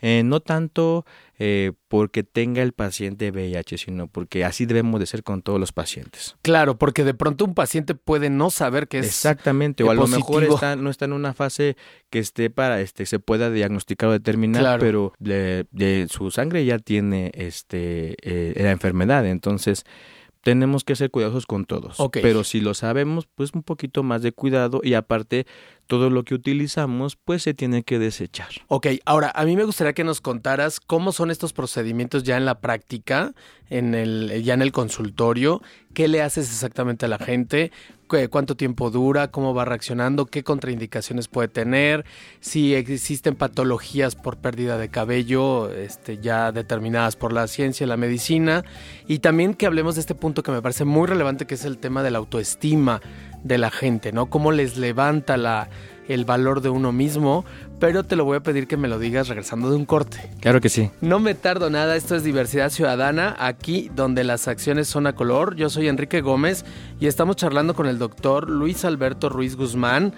Eh, 0.00 0.22
no 0.24 0.40
tanto 0.40 1.04
eh, 1.42 1.72
porque 1.88 2.22
tenga 2.22 2.62
el 2.62 2.72
paciente 2.72 3.30
VIH, 3.30 3.78
sino 3.78 4.08
porque 4.08 4.44
así 4.44 4.66
debemos 4.66 5.00
de 5.00 5.06
ser 5.06 5.22
con 5.22 5.40
todos 5.40 5.58
los 5.58 5.72
pacientes. 5.72 6.36
Claro, 6.42 6.76
porque 6.76 7.02
de 7.02 7.14
pronto 7.14 7.46
un 7.46 7.54
paciente 7.54 7.94
puede 7.94 8.28
no 8.28 8.50
saber 8.50 8.88
que 8.88 8.98
es 8.98 9.06
Exactamente, 9.06 9.82
o 9.82 9.86
eh, 9.86 9.90
a 9.90 9.94
lo 9.94 10.06
mejor 10.06 10.44
está, 10.44 10.76
no 10.76 10.90
está 10.90 11.06
en 11.06 11.14
una 11.14 11.32
fase 11.32 11.78
que 12.10 12.18
esté 12.18 12.50
para 12.50 12.82
este 12.82 13.06
se 13.06 13.18
pueda 13.20 13.50
diagnosticar 13.50 14.10
o 14.10 14.12
determinar, 14.12 14.60
Claro. 14.60 14.80
pero 14.80 15.12
de, 15.18 15.64
de 15.70 16.08
su 16.10 16.30
sangre 16.30 16.66
ya 16.66 16.78
tiene 16.78 17.30
este 17.34 18.16
eh, 18.22 18.52
la 18.62 18.70
enfermedad, 18.72 19.24
entonces 19.26 19.84
tenemos 20.42 20.84
que 20.84 20.96
ser 20.96 21.10
cuidadosos 21.10 21.46
con 21.46 21.64
todos. 21.64 22.00
Ok. 22.00 22.18
Pero 22.22 22.44
si 22.44 22.60
lo 22.60 22.74
sabemos, 22.74 23.28
pues 23.34 23.52
un 23.54 23.62
poquito 23.62 24.02
más 24.02 24.22
de 24.22 24.32
cuidado 24.32 24.80
y 24.82 24.94
aparte 24.94 25.46
todo 25.86 26.08
lo 26.08 26.24
que 26.24 26.34
utilizamos 26.34 27.16
pues 27.16 27.42
se 27.42 27.54
tiene 27.54 27.82
que 27.82 27.98
desechar. 27.98 28.48
Ok, 28.68 28.86
ahora 29.04 29.32
a 29.34 29.44
mí 29.44 29.56
me 29.56 29.64
gustaría 29.64 29.92
que 29.92 30.04
nos 30.04 30.20
contaras 30.20 30.80
cómo 30.80 31.12
son 31.12 31.30
estos 31.30 31.52
procedimientos 31.52 32.22
ya 32.22 32.36
en 32.36 32.44
la 32.44 32.60
práctica, 32.60 33.34
en 33.68 33.94
el, 33.94 34.42
ya 34.42 34.54
en 34.54 34.62
el 34.62 34.72
consultorio, 34.72 35.62
qué 35.92 36.08
le 36.08 36.22
haces 36.22 36.50
exactamente 36.50 37.06
a 37.06 37.08
la 37.08 37.18
gente, 37.18 37.72
cuánto 38.30 38.56
tiempo 38.56 38.90
dura, 38.90 39.30
cómo 39.30 39.54
va 39.54 39.64
reaccionando, 39.64 40.26
qué 40.26 40.42
contraindicaciones 40.42 41.28
puede 41.28 41.48
tener, 41.48 42.04
si 42.40 42.74
existen 42.74 43.34
patologías 43.34 44.16
por 44.16 44.36
pérdida 44.36 44.78
de 44.78 44.88
cabello, 44.88 45.70
este, 45.70 46.18
ya 46.18 46.52
determinadas 46.52 47.16
por 47.16 47.32
la 47.32 47.46
ciencia, 47.46 47.86
la 47.86 47.96
medicina, 47.96 48.64
y 49.06 49.20
también 49.20 49.54
que 49.54 49.66
hablemos 49.66 49.94
de 49.94 50.00
este 50.00 50.14
punto 50.14 50.42
que 50.42 50.52
me 50.52 50.62
parece 50.62 50.84
muy 50.84 51.06
relevante, 51.06 51.46
que 51.46 51.54
es 51.54 51.64
el 51.64 51.78
tema 51.78 52.02
de 52.02 52.10
la 52.10 52.18
autoestima 52.18 53.00
de 53.44 53.58
la 53.58 53.70
gente, 53.70 54.12
¿no? 54.12 54.26
Cómo 54.26 54.52
les 54.52 54.76
levanta 54.76 55.36
la, 55.36 55.70
el 56.10 56.24
valor 56.24 56.60
de 56.60 56.70
uno 56.70 56.92
mismo, 56.92 57.44
pero 57.78 58.04
te 58.04 58.16
lo 58.16 58.24
voy 58.24 58.36
a 58.36 58.42
pedir 58.42 58.66
que 58.66 58.76
me 58.76 58.88
lo 58.88 58.98
digas 58.98 59.28
regresando 59.28 59.70
de 59.70 59.76
un 59.76 59.86
corte. 59.86 60.30
Claro 60.40 60.60
que 60.60 60.68
sí. 60.68 60.90
No 61.00 61.20
me 61.20 61.34
tardo 61.34 61.70
nada, 61.70 61.96
esto 61.96 62.16
es 62.16 62.24
Diversidad 62.24 62.70
Ciudadana, 62.70 63.36
aquí 63.38 63.90
donde 63.94 64.24
las 64.24 64.48
acciones 64.48 64.88
son 64.88 65.06
a 65.06 65.14
color. 65.14 65.54
Yo 65.54 65.70
soy 65.70 65.88
Enrique 65.88 66.20
Gómez 66.20 66.64
y 66.98 67.06
estamos 67.06 67.36
charlando 67.36 67.74
con 67.74 67.86
el 67.86 67.98
doctor 67.98 68.50
Luis 68.50 68.84
Alberto 68.84 69.28
Ruiz 69.28 69.56
Guzmán, 69.56 70.12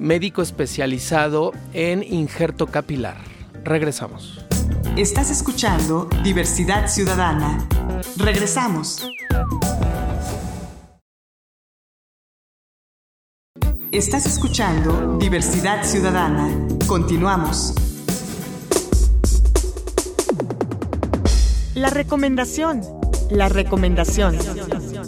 médico 0.00 0.42
especializado 0.42 1.52
en 1.72 2.02
injerto 2.02 2.66
capilar. 2.66 3.16
Regresamos. 3.64 4.40
Estás 4.96 5.30
escuchando 5.30 6.08
Diversidad 6.24 6.88
Ciudadana. 6.88 7.68
Regresamos. 8.16 9.06
Estás 13.96 14.26
escuchando 14.26 15.16
Diversidad 15.18 15.82
Ciudadana. 15.82 16.54
Continuamos. 16.86 17.72
La 21.74 21.88
recomendación. 21.88 22.82
La 23.30 23.48
recomendación. 23.48 24.36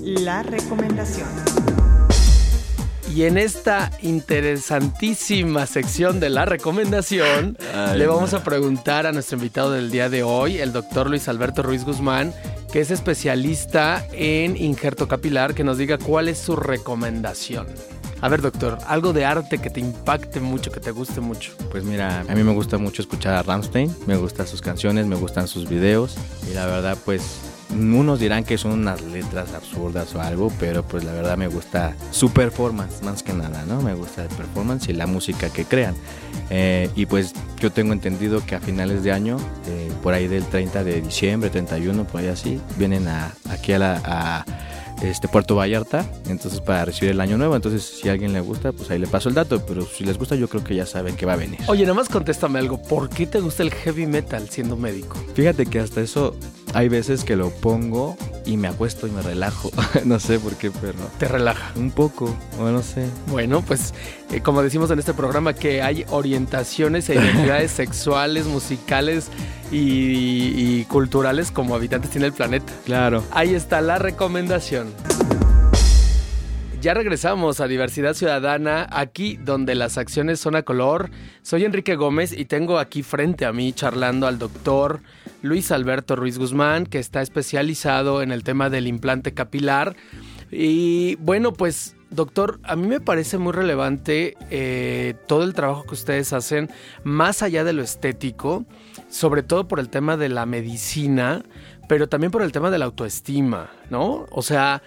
La 0.02 0.42
recomendación. 0.42 1.28
Y 3.14 3.24
en 3.24 3.36
esta 3.36 3.90
interesantísima 4.00 5.66
sección 5.66 6.18
de 6.18 6.30
la 6.30 6.46
recomendación, 6.46 7.58
Ay, 7.74 7.98
le 7.98 8.06
vamos 8.06 8.32
a 8.32 8.42
preguntar 8.42 9.06
a 9.06 9.12
nuestro 9.12 9.36
invitado 9.36 9.72
del 9.72 9.90
día 9.90 10.08
de 10.08 10.22
hoy, 10.22 10.60
el 10.60 10.72
doctor 10.72 11.10
Luis 11.10 11.28
Alberto 11.28 11.62
Ruiz 11.62 11.84
Guzmán, 11.84 12.32
que 12.72 12.80
es 12.80 12.90
especialista 12.90 14.06
en 14.12 14.56
injerto 14.56 15.08
capilar, 15.08 15.52
que 15.52 15.62
nos 15.62 15.76
diga 15.76 15.98
cuál 15.98 16.28
es 16.28 16.38
su 16.38 16.56
recomendación. 16.56 17.66
A 18.20 18.28
ver, 18.28 18.42
doctor, 18.42 18.78
algo 18.86 19.12
de 19.12 19.24
arte 19.24 19.58
que 19.58 19.70
te 19.70 19.80
impacte 19.80 20.40
mucho, 20.40 20.72
que 20.72 20.80
te 20.80 20.90
guste 20.90 21.20
mucho. 21.20 21.52
Pues 21.70 21.84
mira, 21.84 22.20
a 22.28 22.34
mí 22.34 22.42
me 22.42 22.52
gusta 22.52 22.78
mucho 22.78 23.02
escuchar 23.02 23.34
a 23.34 23.42
Ramstein, 23.42 23.94
me 24.06 24.16
gustan 24.16 24.46
sus 24.46 24.60
canciones, 24.60 25.06
me 25.06 25.16
gustan 25.16 25.46
sus 25.46 25.68
videos 25.68 26.16
y 26.50 26.54
la 26.54 26.66
verdad 26.66 26.98
pues 27.04 27.40
unos 27.70 28.18
dirán 28.18 28.44
que 28.44 28.56
son 28.56 28.72
unas 28.72 29.02
letras 29.02 29.52
absurdas 29.52 30.14
o 30.14 30.20
algo, 30.20 30.50
pero 30.58 30.82
pues 30.82 31.04
la 31.04 31.12
verdad 31.12 31.36
me 31.36 31.48
gusta 31.48 31.94
su 32.10 32.30
performance 32.32 33.02
más 33.02 33.22
que 33.22 33.32
nada, 33.32 33.64
¿no? 33.66 33.82
Me 33.82 33.94
gusta 33.94 34.22
el 34.22 34.28
performance 34.28 34.88
y 34.88 34.94
la 34.94 35.06
música 35.06 35.50
que 35.50 35.64
crean. 35.64 35.94
Eh, 36.50 36.90
y 36.96 37.06
pues 37.06 37.34
yo 37.60 37.70
tengo 37.70 37.92
entendido 37.92 38.44
que 38.44 38.54
a 38.54 38.60
finales 38.60 39.02
de 39.02 39.12
año, 39.12 39.36
eh, 39.66 39.92
por 40.02 40.14
ahí 40.14 40.28
del 40.28 40.44
30 40.44 40.82
de 40.82 41.00
diciembre, 41.02 41.50
31, 41.50 42.04
por 42.04 42.20
ahí 42.20 42.28
así, 42.28 42.60
vienen 42.76 43.06
a, 43.06 43.32
aquí 43.48 43.72
la... 43.74 44.00
a, 44.04 44.44
este 45.02 45.28
Puerto 45.28 45.56
Vallarta, 45.56 46.04
entonces 46.28 46.60
para 46.60 46.84
recibir 46.86 47.12
el 47.12 47.20
año 47.20 47.38
nuevo, 47.38 47.54
entonces 47.56 47.82
si 47.84 48.08
a 48.08 48.12
alguien 48.12 48.32
le 48.32 48.40
gusta, 48.40 48.72
pues 48.72 48.90
ahí 48.90 48.98
le 48.98 49.06
paso 49.06 49.28
el 49.28 49.34
dato, 49.34 49.64
pero 49.64 49.86
si 49.86 50.04
les 50.04 50.18
gusta 50.18 50.34
yo 50.34 50.48
creo 50.48 50.64
que 50.64 50.74
ya 50.74 50.86
saben 50.86 51.16
que 51.16 51.26
va 51.26 51.34
a 51.34 51.36
venir. 51.36 51.58
Oye, 51.66 51.82
nada 51.82 51.94
más 51.94 52.08
contéstame 52.08 52.58
algo. 52.58 52.82
¿Por 52.82 53.08
qué 53.08 53.26
te 53.26 53.40
gusta 53.40 53.62
el 53.62 53.70
heavy 53.70 54.06
metal 54.06 54.48
siendo 54.48 54.76
médico? 54.76 55.16
Fíjate 55.34 55.66
que 55.66 55.80
hasta 55.80 56.00
eso 56.00 56.34
hay 56.74 56.88
veces 56.88 57.24
que 57.24 57.36
lo 57.36 57.50
pongo 57.50 58.16
y 58.44 58.56
me 58.56 58.68
acuesto 58.68 59.06
y 59.06 59.10
me 59.10 59.22
relajo, 59.22 59.70
no 60.04 60.18
sé 60.18 60.38
por 60.38 60.54
qué, 60.56 60.70
pero 60.70 60.98
Te 61.18 61.28
relaja. 61.28 61.72
un 61.76 61.90
poco, 61.90 62.34
o 62.58 62.64
no 62.70 62.82
sé. 62.82 63.06
Bueno, 63.28 63.62
pues 63.62 63.92
eh, 64.32 64.40
como 64.40 64.62
decimos 64.62 64.90
en 64.90 64.98
este 64.98 65.14
programa 65.14 65.52
que 65.54 65.82
hay 65.82 66.04
orientaciones 66.08 67.08
e 67.10 67.14
identidades 67.16 67.70
sexuales, 67.72 68.46
musicales 68.46 69.28
y, 69.70 70.78
y 70.80 70.84
culturales 70.84 71.50
como 71.50 71.74
habitantes 71.74 72.10
tiene 72.10 72.26
el 72.26 72.32
planeta. 72.32 72.72
Claro. 72.86 73.22
Ahí 73.30 73.54
está 73.54 73.80
la 73.80 73.98
recomendación. 73.98 74.88
Ya 76.80 76.94
regresamos 76.94 77.58
a 77.58 77.66
Diversidad 77.66 78.14
Ciudadana, 78.14 78.86
aquí 78.92 79.36
donde 79.36 79.74
las 79.74 79.98
acciones 79.98 80.38
son 80.38 80.54
a 80.54 80.62
color. 80.62 81.10
Soy 81.42 81.64
Enrique 81.64 81.96
Gómez 81.96 82.32
y 82.32 82.44
tengo 82.44 82.78
aquí 82.78 83.02
frente 83.02 83.46
a 83.46 83.52
mí 83.52 83.72
charlando 83.72 84.28
al 84.28 84.38
doctor 84.38 85.00
Luis 85.42 85.72
Alberto 85.72 86.14
Ruiz 86.14 86.38
Guzmán, 86.38 86.86
que 86.86 87.00
está 87.00 87.20
especializado 87.20 88.22
en 88.22 88.30
el 88.30 88.44
tema 88.44 88.70
del 88.70 88.86
implante 88.86 89.34
capilar. 89.34 89.96
Y 90.52 91.16
bueno, 91.16 91.52
pues 91.52 91.96
doctor, 92.10 92.60
a 92.62 92.76
mí 92.76 92.86
me 92.86 93.00
parece 93.00 93.38
muy 93.38 93.52
relevante 93.52 94.36
eh, 94.48 95.14
todo 95.26 95.42
el 95.42 95.54
trabajo 95.54 95.82
que 95.82 95.94
ustedes 95.94 96.32
hacen, 96.32 96.70
más 97.02 97.42
allá 97.42 97.64
de 97.64 97.72
lo 97.72 97.82
estético, 97.82 98.66
sobre 99.08 99.42
todo 99.42 99.66
por 99.66 99.80
el 99.80 99.88
tema 99.88 100.16
de 100.16 100.28
la 100.28 100.46
medicina, 100.46 101.42
pero 101.88 102.08
también 102.08 102.30
por 102.30 102.42
el 102.42 102.52
tema 102.52 102.70
de 102.70 102.78
la 102.78 102.84
autoestima, 102.84 103.68
¿no? 103.90 104.26
O 104.30 104.42
sea, 104.42 104.80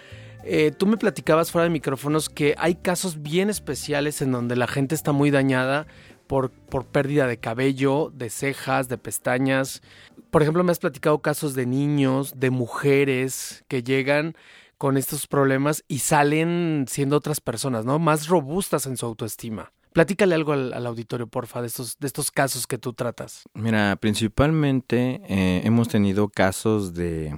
eh, 0.44 0.72
tú 0.72 0.88
me 0.88 0.98
platicabas 0.98 1.52
fuera 1.52 1.64
de 1.64 1.70
micrófonos 1.70 2.30
que 2.30 2.56
hay 2.58 2.76
casos 2.76 3.22
bien 3.22 3.50
especiales 3.50 4.22
en 4.22 4.32
donde 4.32 4.56
la 4.56 4.68
gente 4.68 4.96
está 4.96 5.12
muy 5.12 5.32
dañada 5.32 5.88
por, 6.28 6.52
por 6.52 6.86
pérdida 6.86 7.28
de 7.28 7.38
cabello, 7.38 8.12
de 8.16 8.30
cejas, 8.30 8.88
de 8.88 8.98
pestañas. 8.98 9.82
Por 10.30 10.42
ejemplo, 10.42 10.64
me 10.64 10.72
has 10.72 10.80
platicado 10.80 11.22
casos 11.22 11.56
de 11.56 11.66
niños, 11.66 12.34
de 12.38 12.50
mujeres 12.50 13.66
que 13.68 13.84
llegan 13.84 14.36
con 14.78 14.98
estos 14.98 15.28
problemas 15.28 15.84
y 15.88 16.00
salen 16.00 16.86
siendo 16.88 17.18
otras 17.18 17.40
personas, 17.40 17.86
¿no? 17.86 18.00
Más 18.00 18.28
robustas 18.28 18.88
en 18.88 18.98
su 18.98 19.06
autoestima. 19.06 19.72
Platícale 19.94 20.34
algo 20.34 20.54
al, 20.54 20.86
auditorio, 20.88 21.28
porfa, 21.28 21.62
de 21.62 21.68
estos, 21.68 22.00
de 22.00 22.08
estos 22.08 22.32
casos 22.32 22.66
que 22.66 22.78
tú 22.78 22.94
tratas. 22.94 23.44
Mira, 23.54 23.98
principalmente 23.98 25.22
eh, 25.28 25.62
hemos 25.66 25.90
tenido 25.90 26.30
casos 26.30 26.94
de 26.94 27.36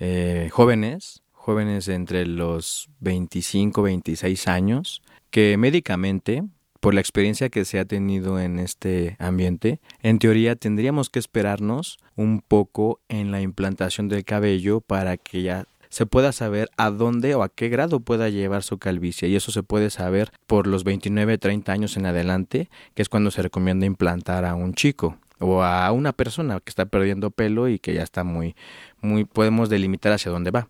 eh, 0.00 0.50
jóvenes, 0.52 1.22
jóvenes 1.46 1.86
entre 1.86 2.26
los 2.26 2.90
25, 2.98 3.80
26 3.80 4.48
años, 4.48 5.00
que 5.30 5.56
médicamente 5.56 6.42
por 6.80 6.92
la 6.92 7.00
experiencia 7.00 7.50
que 7.50 7.64
se 7.64 7.78
ha 7.78 7.84
tenido 7.84 8.40
en 8.40 8.58
este 8.58 9.14
ambiente, 9.20 9.78
en 10.02 10.18
teoría 10.18 10.56
tendríamos 10.56 11.08
que 11.08 11.20
esperarnos 11.20 11.98
un 12.16 12.40
poco 12.40 12.98
en 13.08 13.30
la 13.30 13.42
implantación 13.42 14.08
del 14.08 14.24
cabello 14.24 14.80
para 14.80 15.16
que 15.18 15.42
ya 15.42 15.66
se 15.88 16.04
pueda 16.04 16.32
saber 16.32 16.68
a 16.76 16.90
dónde 16.90 17.36
o 17.36 17.44
a 17.44 17.48
qué 17.48 17.68
grado 17.68 18.00
pueda 18.00 18.28
llevar 18.28 18.64
su 18.64 18.78
calvicie. 18.78 19.28
Y 19.28 19.36
eso 19.36 19.52
se 19.52 19.62
puede 19.62 19.90
saber 19.90 20.32
por 20.48 20.66
los 20.66 20.82
29, 20.82 21.38
30 21.38 21.72
años 21.72 21.96
en 21.96 22.06
adelante, 22.06 22.68
que 22.94 23.02
es 23.02 23.08
cuando 23.08 23.30
se 23.30 23.42
recomienda 23.42 23.86
implantar 23.86 24.44
a 24.44 24.56
un 24.56 24.74
chico 24.74 25.16
o 25.38 25.62
a 25.62 25.90
una 25.92 26.12
persona 26.12 26.60
que 26.60 26.70
está 26.70 26.86
perdiendo 26.86 27.30
pelo 27.30 27.68
y 27.68 27.78
que 27.78 27.94
ya 27.94 28.02
está 28.02 28.24
muy 28.24 28.56
muy 29.00 29.24
podemos 29.24 29.68
delimitar 29.68 30.12
hacia 30.12 30.32
dónde 30.32 30.50
va. 30.50 30.68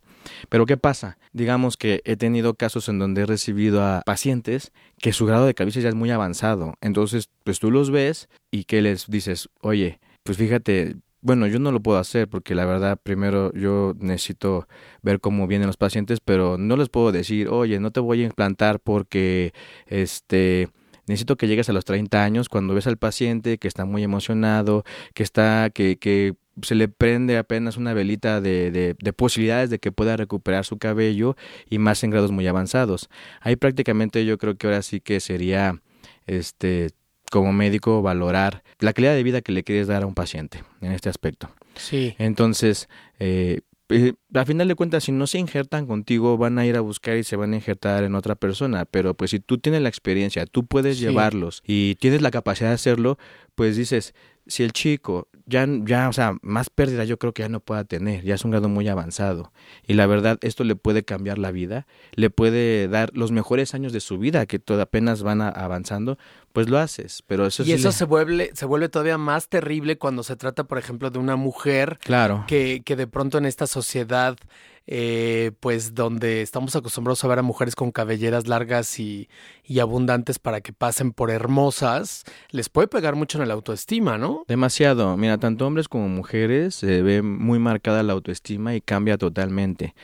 Pero 0.48 0.66
¿qué 0.66 0.76
pasa? 0.76 1.18
Digamos 1.32 1.76
que 1.76 2.02
he 2.04 2.16
tenido 2.16 2.54
casos 2.54 2.88
en 2.88 2.98
donde 2.98 3.22
he 3.22 3.26
recibido 3.26 3.82
a 3.82 4.02
pacientes 4.04 4.72
que 4.98 5.12
su 5.12 5.26
grado 5.26 5.46
de 5.46 5.54
calvicie 5.54 5.82
ya 5.82 5.88
es 5.88 5.94
muy 5.94 6.10
avanzado. 6.10 6.74
Entonces, 6.80 7.28
pues 7.44 7.60
tú 7.60 7.70
los 7.70 7.90
ves 7.90 8.28
y 8.50 8.64
que 8.64 8.82
les 8.82 9.06
dices, 9.08 9.48
oye, 9.60 10.00
pues 10.24 10.38
fíjate, 10.38 10.96
bueno, 11.20 11.46
yo 11.46 11.58
no 11.58 11.72
lo 11.72 11.80
puedo 11.80 11.98
hacer 11.98 12.28
porque 12.28 12.54
la 12.54 12.66
verdad 12.66 12.98
primero 13.02 13.52
yo 13.52 13.94
necesito 13.98 14.68
ver 15.02 15.20
cómo 15.20 15.46
vienen 15.46 15.66
los 15.66 15.76
pacientes, 15.76 16.20
pero 16.20 16.58
no 16.58 16.76
les 16.76 16.88
puedo 16.88 17.12
decir, 17.12 17.48
oye, 17.48 17.80
no 17.80 17.90
te 17.90 18.00
voy 18.00 18.22
a 18.22 18.26
implantar 18.26 18.80
porque 18.80 19.52
este 19.86 20.68
necesito 21.06 21.36
que 21.36 21.48
llegues 21.48 21.68
a 21.68 21.72
los 21.72 21.84
30 21.84 22.22
años 22.22 22.48
cuando 22.48 22.74
ves 22.74 22.86
al 22.86 22.96
paciente 22.96 23.58
que 23.58 23.68
está 23.68 23.84
muy 23.84 24.02
emocionado, 24.02 24.84
que 25.14 25.22
está 25.22 25.70
que 25.70 25.98
que 25.98 26.34
se 26.62 26.74
le 26.74 26.88
prende 26.88 27.36
apenas 27.36 27.76
una 27.76 27.92
velita 27.92 28.40
de, 28.40 28.70
de, 28.70 29.12
posibilidades 29.12 29.70
de 29.70 29.78
que 29.78 29.92
pueda 29.92 30.16
recuperar 30.16 30.64
su 30.64 30.78
cabello 30.78 31.36
y 31.68 31.78
más 31.78 32.02
en 32.02 32.10
grados 32.10 32.32
muy 32.32 32.46
avanzados. 32.46 33.10
Ahí 33.40 33.56
prácticamente 33.56 34.24
yo 34.24 34.38
creo 34.38 34.56
que 34.56 34.66
ahora 34.66 34.82
sí 34.82 35.00
que 35.00 35.20
sería 35.20 35.82
este 36.26 36.90
como 37.30 37.52
médico 37.52 38.02
valorar 38.02 38.62
la 38.78 38.92
calidad 38.92 39.14
de 39.14 39.22
vida 39.22 39.42
que 39.42 39.52
le 39.52 39.64
quieres 39.64 39.88
dar 39.88 40.04
a 40.04 40.06
un 40.06 40.14
paciente 40.14 40.62
en 40.80 40.92
este 40.92 41.08
aspecto. 41.08 41.50
Sí. 41.74 42.14
Entonces, 42.18 42.88
eh, 43.18 43.60
eh, 43.88 44.14
a 44.34 44.44
final 44.44 44.68
de 44.68 44.74
cuentas, 44.74 45.04
si 45.04 45.12
no 45.12 45.26
se 45.26 45.38
injertan 45.38 45.86
contigo, 45.86 46.36
van 46.36 46.58
a 46.58 46.66
ir 46.66 46.76
a 46.76 46.80
buscar 46.80 47.16
y 47.16 47.24
se 47.24 47.36
van 47.36 47.52
a 47.52 47.56
injertar 47.56 48.04
en 48.04 48.14
otra 48.14 48.34
persona. 48.34 48.84
Pero 48.84 49.14
pues 49.14 49.30
si 49.30 49.40
tú 49.40 49.58
tienes 49.58 49.82
la 49.82 49.88
experiencia, 49.88 50.46
tú 50.46 50.66
puedes 50.66 50.98
llevarlos 50.98 51.62
y 51.66 51.94
tienes 51.96 52.22
la 52.22 52.30
capacidad 52.30 52.70
de 52.70 52.74
hacerlo, 52.74 53.18
pues 53.54 53.76
dices, 53.76 54.14
si 54.46 54.62
el 54.62 54.72
chico 54.72 55.28
ya, 55.46 55.66
ya, 55.84 56.08
o 56.08 56.12
sea, 56.12 56.36
más 56.42 56.70
pérdida 56.70 57.04
yo 57.04 57.18
creo 57.18 57.32
que 57.32 57.42
ya 57.42 57.48
no 57.48 57.60
pueda 57.60 57.84
tener, 57.84 58.24
ya 58.24 58.34
es 58.34 58.44
un 58.44 58.50
grado 58.50 58.68
muy 58.68 58.88
avanzado. 58.88 59.52
Y 59.86 59.94
la 59.94 60.06
verdad, 60.06 60.38
esto 60.42 60.64
le 60.64 60.74
puede 60.74 61.04
cambiar 61.04 61.38
la 61.38 61.52
vida, 61.52 61.86
le 62.14 62.30
puede 62.30 62.88
dar 62.88 63.10
los 63.14 63.30
mejores 63.30 63.74
años 63.74 63.92
de 63.92 64.00
su 64.00 64.18
vida, 64.18 64.46
que 64.46 64.58
todo 64.58 64.82
apenas 64.82 65.22
van 65.22 65.40
avanzando, 65.40 66.18
pues 66.56 66.70
lo 66.70 66.78
haces. 66.78 67.22
Pero 67.26 67.46
eso 67.46 67.64
y 67.64 67.72
eso 67.72 67.92
se, 67.92 68.06
vuelve, 68.06 68.50
se 68.54 68.64
vuelve 68.64 68.88
todavía 68.88 69.18
más 69.18 69.50
terrible 69.50 69.98
cuando 69.98 70.22
se 70.22 70.36
trata, 70.36 70.64
por 70.64 70.78
ejemplo, 70.78 71.10
de 71.10 71.18
una 71.18 71.36
mujer 71.36 71.98
claro. 72.02 72.44
que, 72.48 72.80
que 72.82 72.96
de 72.96 73.06
pronto 73.06 73.36
en 73.36 73.44
esta 73.44 73.66
sociedad 73.66 74.38
eh, 74.86 75.52
pues 75.60 75.94
donde 75.94 76.40
estamos 76.40 76.74
acostumbrados 76.74 77.22
a 77.22 77.28
ver 77.28 77.40
a 77.40 77.42
mujeres 77.42 77.76
con 77.76 77.90
cabelleras 77.90 78.46
largas 78.46 78.98
y, 78.98 79.28
y, 79.64 79.80
abundantes 79.80 80.38
para 80.38 80.62
que 80.62 80.72
pasen 80.72 81.12
por 81.12 81.30
hermosas, 81.30 82.24
les 82.52 82.70
puede 82.70 82.88
pegar 82.88 83.16
mucho 83.16 83.42
en 83.42 83.48
la 83.48 83.54
autoestima, 83.54 84.16
¿no? 84.16 84.44
Demasiado. 84.48 85.14
Mira, 85.18 85.36
tanto 85.36 85.66
hombres 85.66 85.88
como 85.88 86.08
mujeres 86.08 86.76
se 86.76 87.02
ve 87.02 87.20
muy 87.20 87.58
marcada 87.58 88.02
la 88.02 88.14
autoestima 88.14 88.74
y 88.74 88.80
cambia 88.80 89.18
totalmente. 89.18 89.94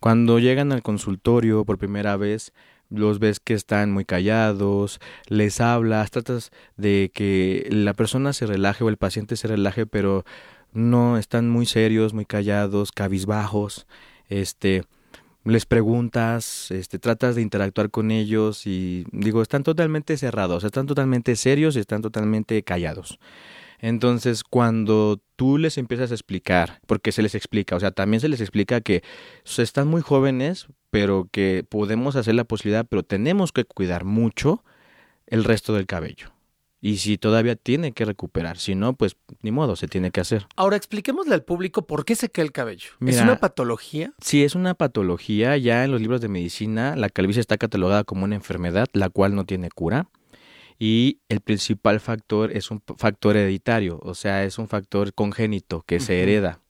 Cuando 0.00 0.40
llegan 0.40 0.72
al 0.72 0.82
consultorio 0.82 1.64
por 1.64 1.78
primera 1.78 2.16
vez, 2.16 2.52
los 2.90 3.18
ves 3.18 3.40
que 3.40 3.54
están 3.54 3.92
muy 3.92 4.04
callados, 4.04 5.00
les 5.28 5.60
hablas, 5.60 6.10
tratas 6.10 6.50
de 6.76 7.10
que 7.14 7.68
la 7.70 7.94
persona 7.94 8.32
se 8.32 8.46
relaje 8.46 8.84
o 8.84 8.88
el 8.88 8.96
paciente 8.96 9.36
se 9.36 9.48
relaje, 9.48 9.86
pero 9.86 10.24
no 10.72 11.16
están 11.16 11.48
muy 11.48 11.66
serios, 11.66 12.14
muy 12.14 12.26
callados, 12.26 12.92
cabizbajos 12.92 13.86
este, 14.30 14.84
les 15.44 15.66
preguntas, 15.66 16.70
este, 16.70 16.98
tratas 16.98 17.34
de 17.34 17.42
interactuar 17.42 17.90
con 17.90 18.10
ellos 18.10 18.66
y 18.66 19.04
digo, 19.12 19.42
están 19.42 19.64
totalmente 19.64 20.16
cerrados, 20.16 20.64
están 20.64 20.86
totalmente 20.86 21.36
serios 21.36 21.76
y 21.76 21.80
están 21.80 22.00
totalmente 22.00 22.62
callados. 22.62 23.18
Entonces, 23.80 24.44
cuando 24.44 25.20
tú 25.36 25.58
les 25.58 25.78
empiezas 25.78 26.10
a 26.10 26.14
explicar, 26.14 26.80
porque 26.86 27.12
se 27.12 27.22
les 27.22 27.34
explica, 27.34 27.76
o 27.76 27.80
sea, 27.80 27.90
también 27.90 28.20
se 28.20 28.28
les 28.28 28.40
explica 28.40 28.80
que 28.80 29.02
están 29.56 29.88
muy 29.88 30.02
jóvenes, 30.02 30.66
pero 30.90 31.28
que 31.30 31.64
podemos 31.68 32.16
hacer 32.16 32.34
la 32.34 32.44
posibilidad, 32.44 32.86
pero 32.88 33.02
tenemos 33.02 33.52
que 33.52 33.64
cuidar 33.64 34.04
mucho 34.04 34.64
el 35.26 35.44
resto 35.44 35.72
del 35.74 35.86
cabello 35.86 36.32
y 36.80 36.96
si 36.96 37.18
todavía 37.18 37.56
tiene 37.56 37.92
que 37.92 38.04
recuperar, 38.04 38.56
si 38.56 38.74
no, 38.74 38.94
pues 38.94 39.16
ni 39.42 39.50
modo, 39.50 39.76
se 39.76 39.86
tiene 39.86 40.10
que 40.10 40.20
hacer. 40.20 40.46
Ahora 40.56 40.76
expliquémosle 40.76 41.34
al 41.34 41.42
público 41.42 41.86
por 41.86 42.04
qué 42.04 42.14
se 42.14 42.30
cae 42.30 42.44
el 42.44 42.52
cabello. 42.52 42.90
¿Es 43.06 43.20
una 43.20 43.38
patología? 43.38 44.12
Sí, 44.20 44.42
es 44.42 44.54
una 44.54 44.74
patología. 44.74 45.56
Ya 45.58 45.84
en 45.84 45.90
los 45.90 46.00
libros 46.00 46.20
de 46.20 46.28
medicina, 46.28 46.96
la 46.96 47.10
calvicie 47.10 47.40
está 47.40 47.58
catalogada 47.58 48.04
como 48.04 48.24
una 48.24 48.34
enfermedad, 48.34 48.86
la 48.92 49.10
cual 49.10 49.34
no 49.34 49.44
tiene 49.44 49.70
cura. 49.70 50.08
Y 50.82 51.20
el 51.28 51.42
principal 51.42 52.00
factor 52.00 52.56
es 52.56 52.70
un 52.70 52.82
factor 52.96 53.36
hereditario, 53.36 54.00
o 54.02 54.14
sea, 54.14 54.44
es 54.44 54.58
un 54.58 54.66
factor 54.66 55.12
congénito 55.12 55.82
que 55.82 56.00
se 56.00 56.22
hereda. 56.22 56.60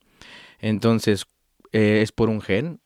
Entonces, 0.59 1.27
eh, 1.71 2.01
es 2.03 2.11
por 2.11 2.29
un 2.29 2.41
gen, 2.41 2.81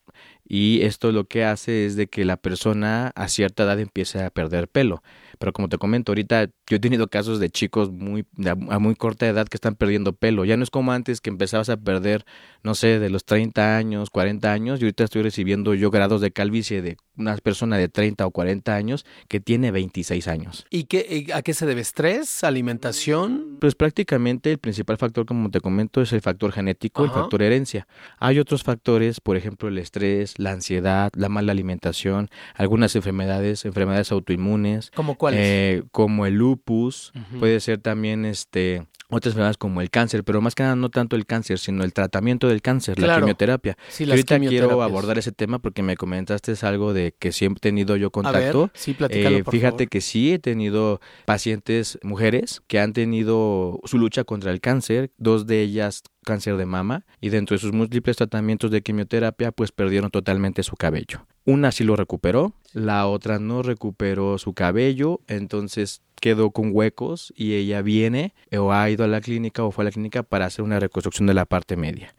y 0.47 0.81
esto 0.83 1.11
lo 1.11 1.25
que 1.25 1.43
hace 1.43 1.85
es 1.85 1.95
de 1.95 2.07
que 2.07 2.23
la 2.23 2.37
persona 2.37 3.11
a 3.15 3.27
cierta 3.29 3.63
edad 3.63 3.79
empiece 3.79 4.23
a 4.23 4.29
perder 4.29 4.67
pelo. 4.67 5.01
Pero 5.39 5.53
como 5.53 5.69
te 5.69 5.77
comento, 5.77 6.11
ahorita 6.11 6.45
yo 6.67 6.77
he 6.77 6.79
tenido 6.79 7.07
casos 7.07 7.39
de 7.39 7.49
chicos 7.49 7.91
muy 7.91 8.25
a 8.69 8.79
muy 8.79 8.95
corta 8.95 9.27
edad 9.27 9.47
que 9.47 9.57
están 9.57 9.75
perdiendo 9.75 10.13
pelo. 10.13 10.45
Ya 10.45 10.55
no 10.55 10.63
es 10.63 10.69
como 10.69 10.91
antes 10.91 11.19
que 11.19 11.29
empezabas 11.29 11.69
a 11.69 11.77
perder, 11.77 12.25
no 12.63 12.75
sé, 12.75 12.99
de 12.99 13.09
los 13.09 13.25
30 13.25 13.75
años, 13.77 14.09
40 14.09 14.51
años. 14.51 14.79
Y 14.79 14.85
ahorita 14.85 15.03
estoy 15.03 15.23
recibiendo 15.23 15.73
yo 15.73 15.91
grados 15.91 16.21
de 16.21 16.31
calvicie 16.31 16.81
de 16.81 16.97
una 17.17 17.35
persona 17.37 17.77
de 17.77 17.89
30 17.89 18.25
o 18.25 18.31
40 18.31 18.75
años 18.75 19.05
que 19.27 19.39
tiene 19.39 19.71
26 19.71 20.27
años. 20.27 20.65
¿Y 20.69 20.85
qué, 20.85 21.27
a 21.33 21.41
qué 21.41 21.53
se 21.53 21.65
debe? 21.65 21.81
¿Estrés? 21.81 22.43
¿Alimentación? 22.43 23.57
Pues 23.59 23.75
prácticamente 23.75 24.51
el 24.51 24.57
principal 24.57 24.97
factor, 24.97 25.25
como 25.25 25.49
te 25.49 25.61
comento, 25.61 26.01
es 26.01 26.13
el 26.13 26.21
factor 26.21 26.51
genético, 26.51 27.03
el 27.03 27.11
factor 27.11 27.41
herencia. 27.41 27.87
Hay 28.19 28.39
otros 28.39 28.63
factores, 28.63 29.19
por 29.19 29.37
ejemplo, 29.37 29.69
el 29.69 29.77
estrés, 29.77 30.34
la 30.37 30.51
ansiedad, 30.51 31.11
la 31.15 31.29
mala 31.29 31.51
alimentación, 31.51 32.29
algunas 32.55 32.95
enfermedades, 32.95 33.65
enfermedades 33.65 34.11
autoinmunes. 34.11 34.91
¿Como 34.95 35.15
cuáles? 35.15 35.39
Eh, 35.43 35.83
como 35.91 36.25
el 36.25 36.35
lupus, 36.35 37.13
puede 37.39 37.59
ser 37.59 37.79
también 37.79 38.25
este 38.25 38.85
otras 39.09 39.33
enfermedades 39.33 39.57
como 39.57 39.81
el 39.81 39.89
cáncer, 39.89 40.23
pero 40.23 40.41
más 40.41 40.55
que 40.55 40.63
nada 40.63 40.75
no 40.75 40.89
tanto 40.89 41.15
el 41.15 41.25
cáncer, 41.25 41.59
sino 41.59 41.83
el 41.83 41.93
tratamiento 41.93 42.47
del 42.47 42.61
cáncer, 42.61 42.99
la 42.99 43.17
quimioterapia. 43.19 43.77
Sí, 43.89 44.09
ahorita 44.09 44.39
quiero 44.39 44.81
abordar 44.81 45.17
ese 45.17 45.31
tema 45.31 45.59
porque 45.59 45.83
me 45.83 45.95
comentaste 45.95 46.53
algo 46.61 46.93
de 46.93 47.13
que 47.17 47.31
siempre 47.31 47.59
he 47.59 47.61
tenido 47.61 47.95
yo 47.95 48.11
contacto. 48.11 48.71
sí, 48.73 48.95
eh, 49.09 49.43
fíjate 49.49 49.87
que 49.87 50.01
sí 50.01 50.33
he 50.33 50.39
tenido 50.39 50.99
pacientes 51.25 51.99
mujeres 52.03 52.61
que 52.67 52.79
han 52.79 52.93
tenido 52.93 53.79
su 53.85 53.97
lucha 53.97 54.23
contra 54.23 54.51
el 54.51 54.61
cáncer, 54.61 55.11
dos 55.17 55.45
de 55.45 55.61
ellas 55.61 56.03
cáncer 56.25 56.57
de 56.57 56.65
mama 56.65 57.05
y 57.21 57.29
dentro 57.29 57.55
de 57.55 57.59
sus 57.59 57.71
múltiples 57.71 58.17
tratamientos 58.17 58.71
de 58.71 58.81
quimioterapia 58.81 59.51
pues 59.51 59.71
perdieron 59.71 60.11
totalmente 60.11 60.63
su 60.63 60.75
cabello. 60.75 61.25
Una 61.45 61.71
sí 61.71 61.83
lo 61.83 61.95
recuperó, 61.95 62.55
la 62.73 63.07
otra 63.07 63.39
no 63.39 63.61
recuperó 63.61 64.37
su 64.37 64.53
cabello, 64.53 65.21
entonces 65.27 66.01
quedó 66.25 66.49
con 66.49 66.71
huecos 66.73 67.31
y 67.37 67.53
ella 67.53 67.83
viene 67.83 68.33
o 68.51 68.73
ha 68.73 68.89
ido 68.89 69.03
a 69.03 69.07
la 69.07 69.21
clínica 69.21 69.63
o 69.63 69.69
fue 69.69 69.83
a 69.83 69.85
la 69.85 69.91
clínica 69.91 70.23
para 70.23 70.47
hacer 70.47 70.65
una 70.65 70.79
reconstrucción 70.79 71.27
de 71.27 71.35
la 71.35 71.45
parte 71.45 71.77
media. 71.77 72.15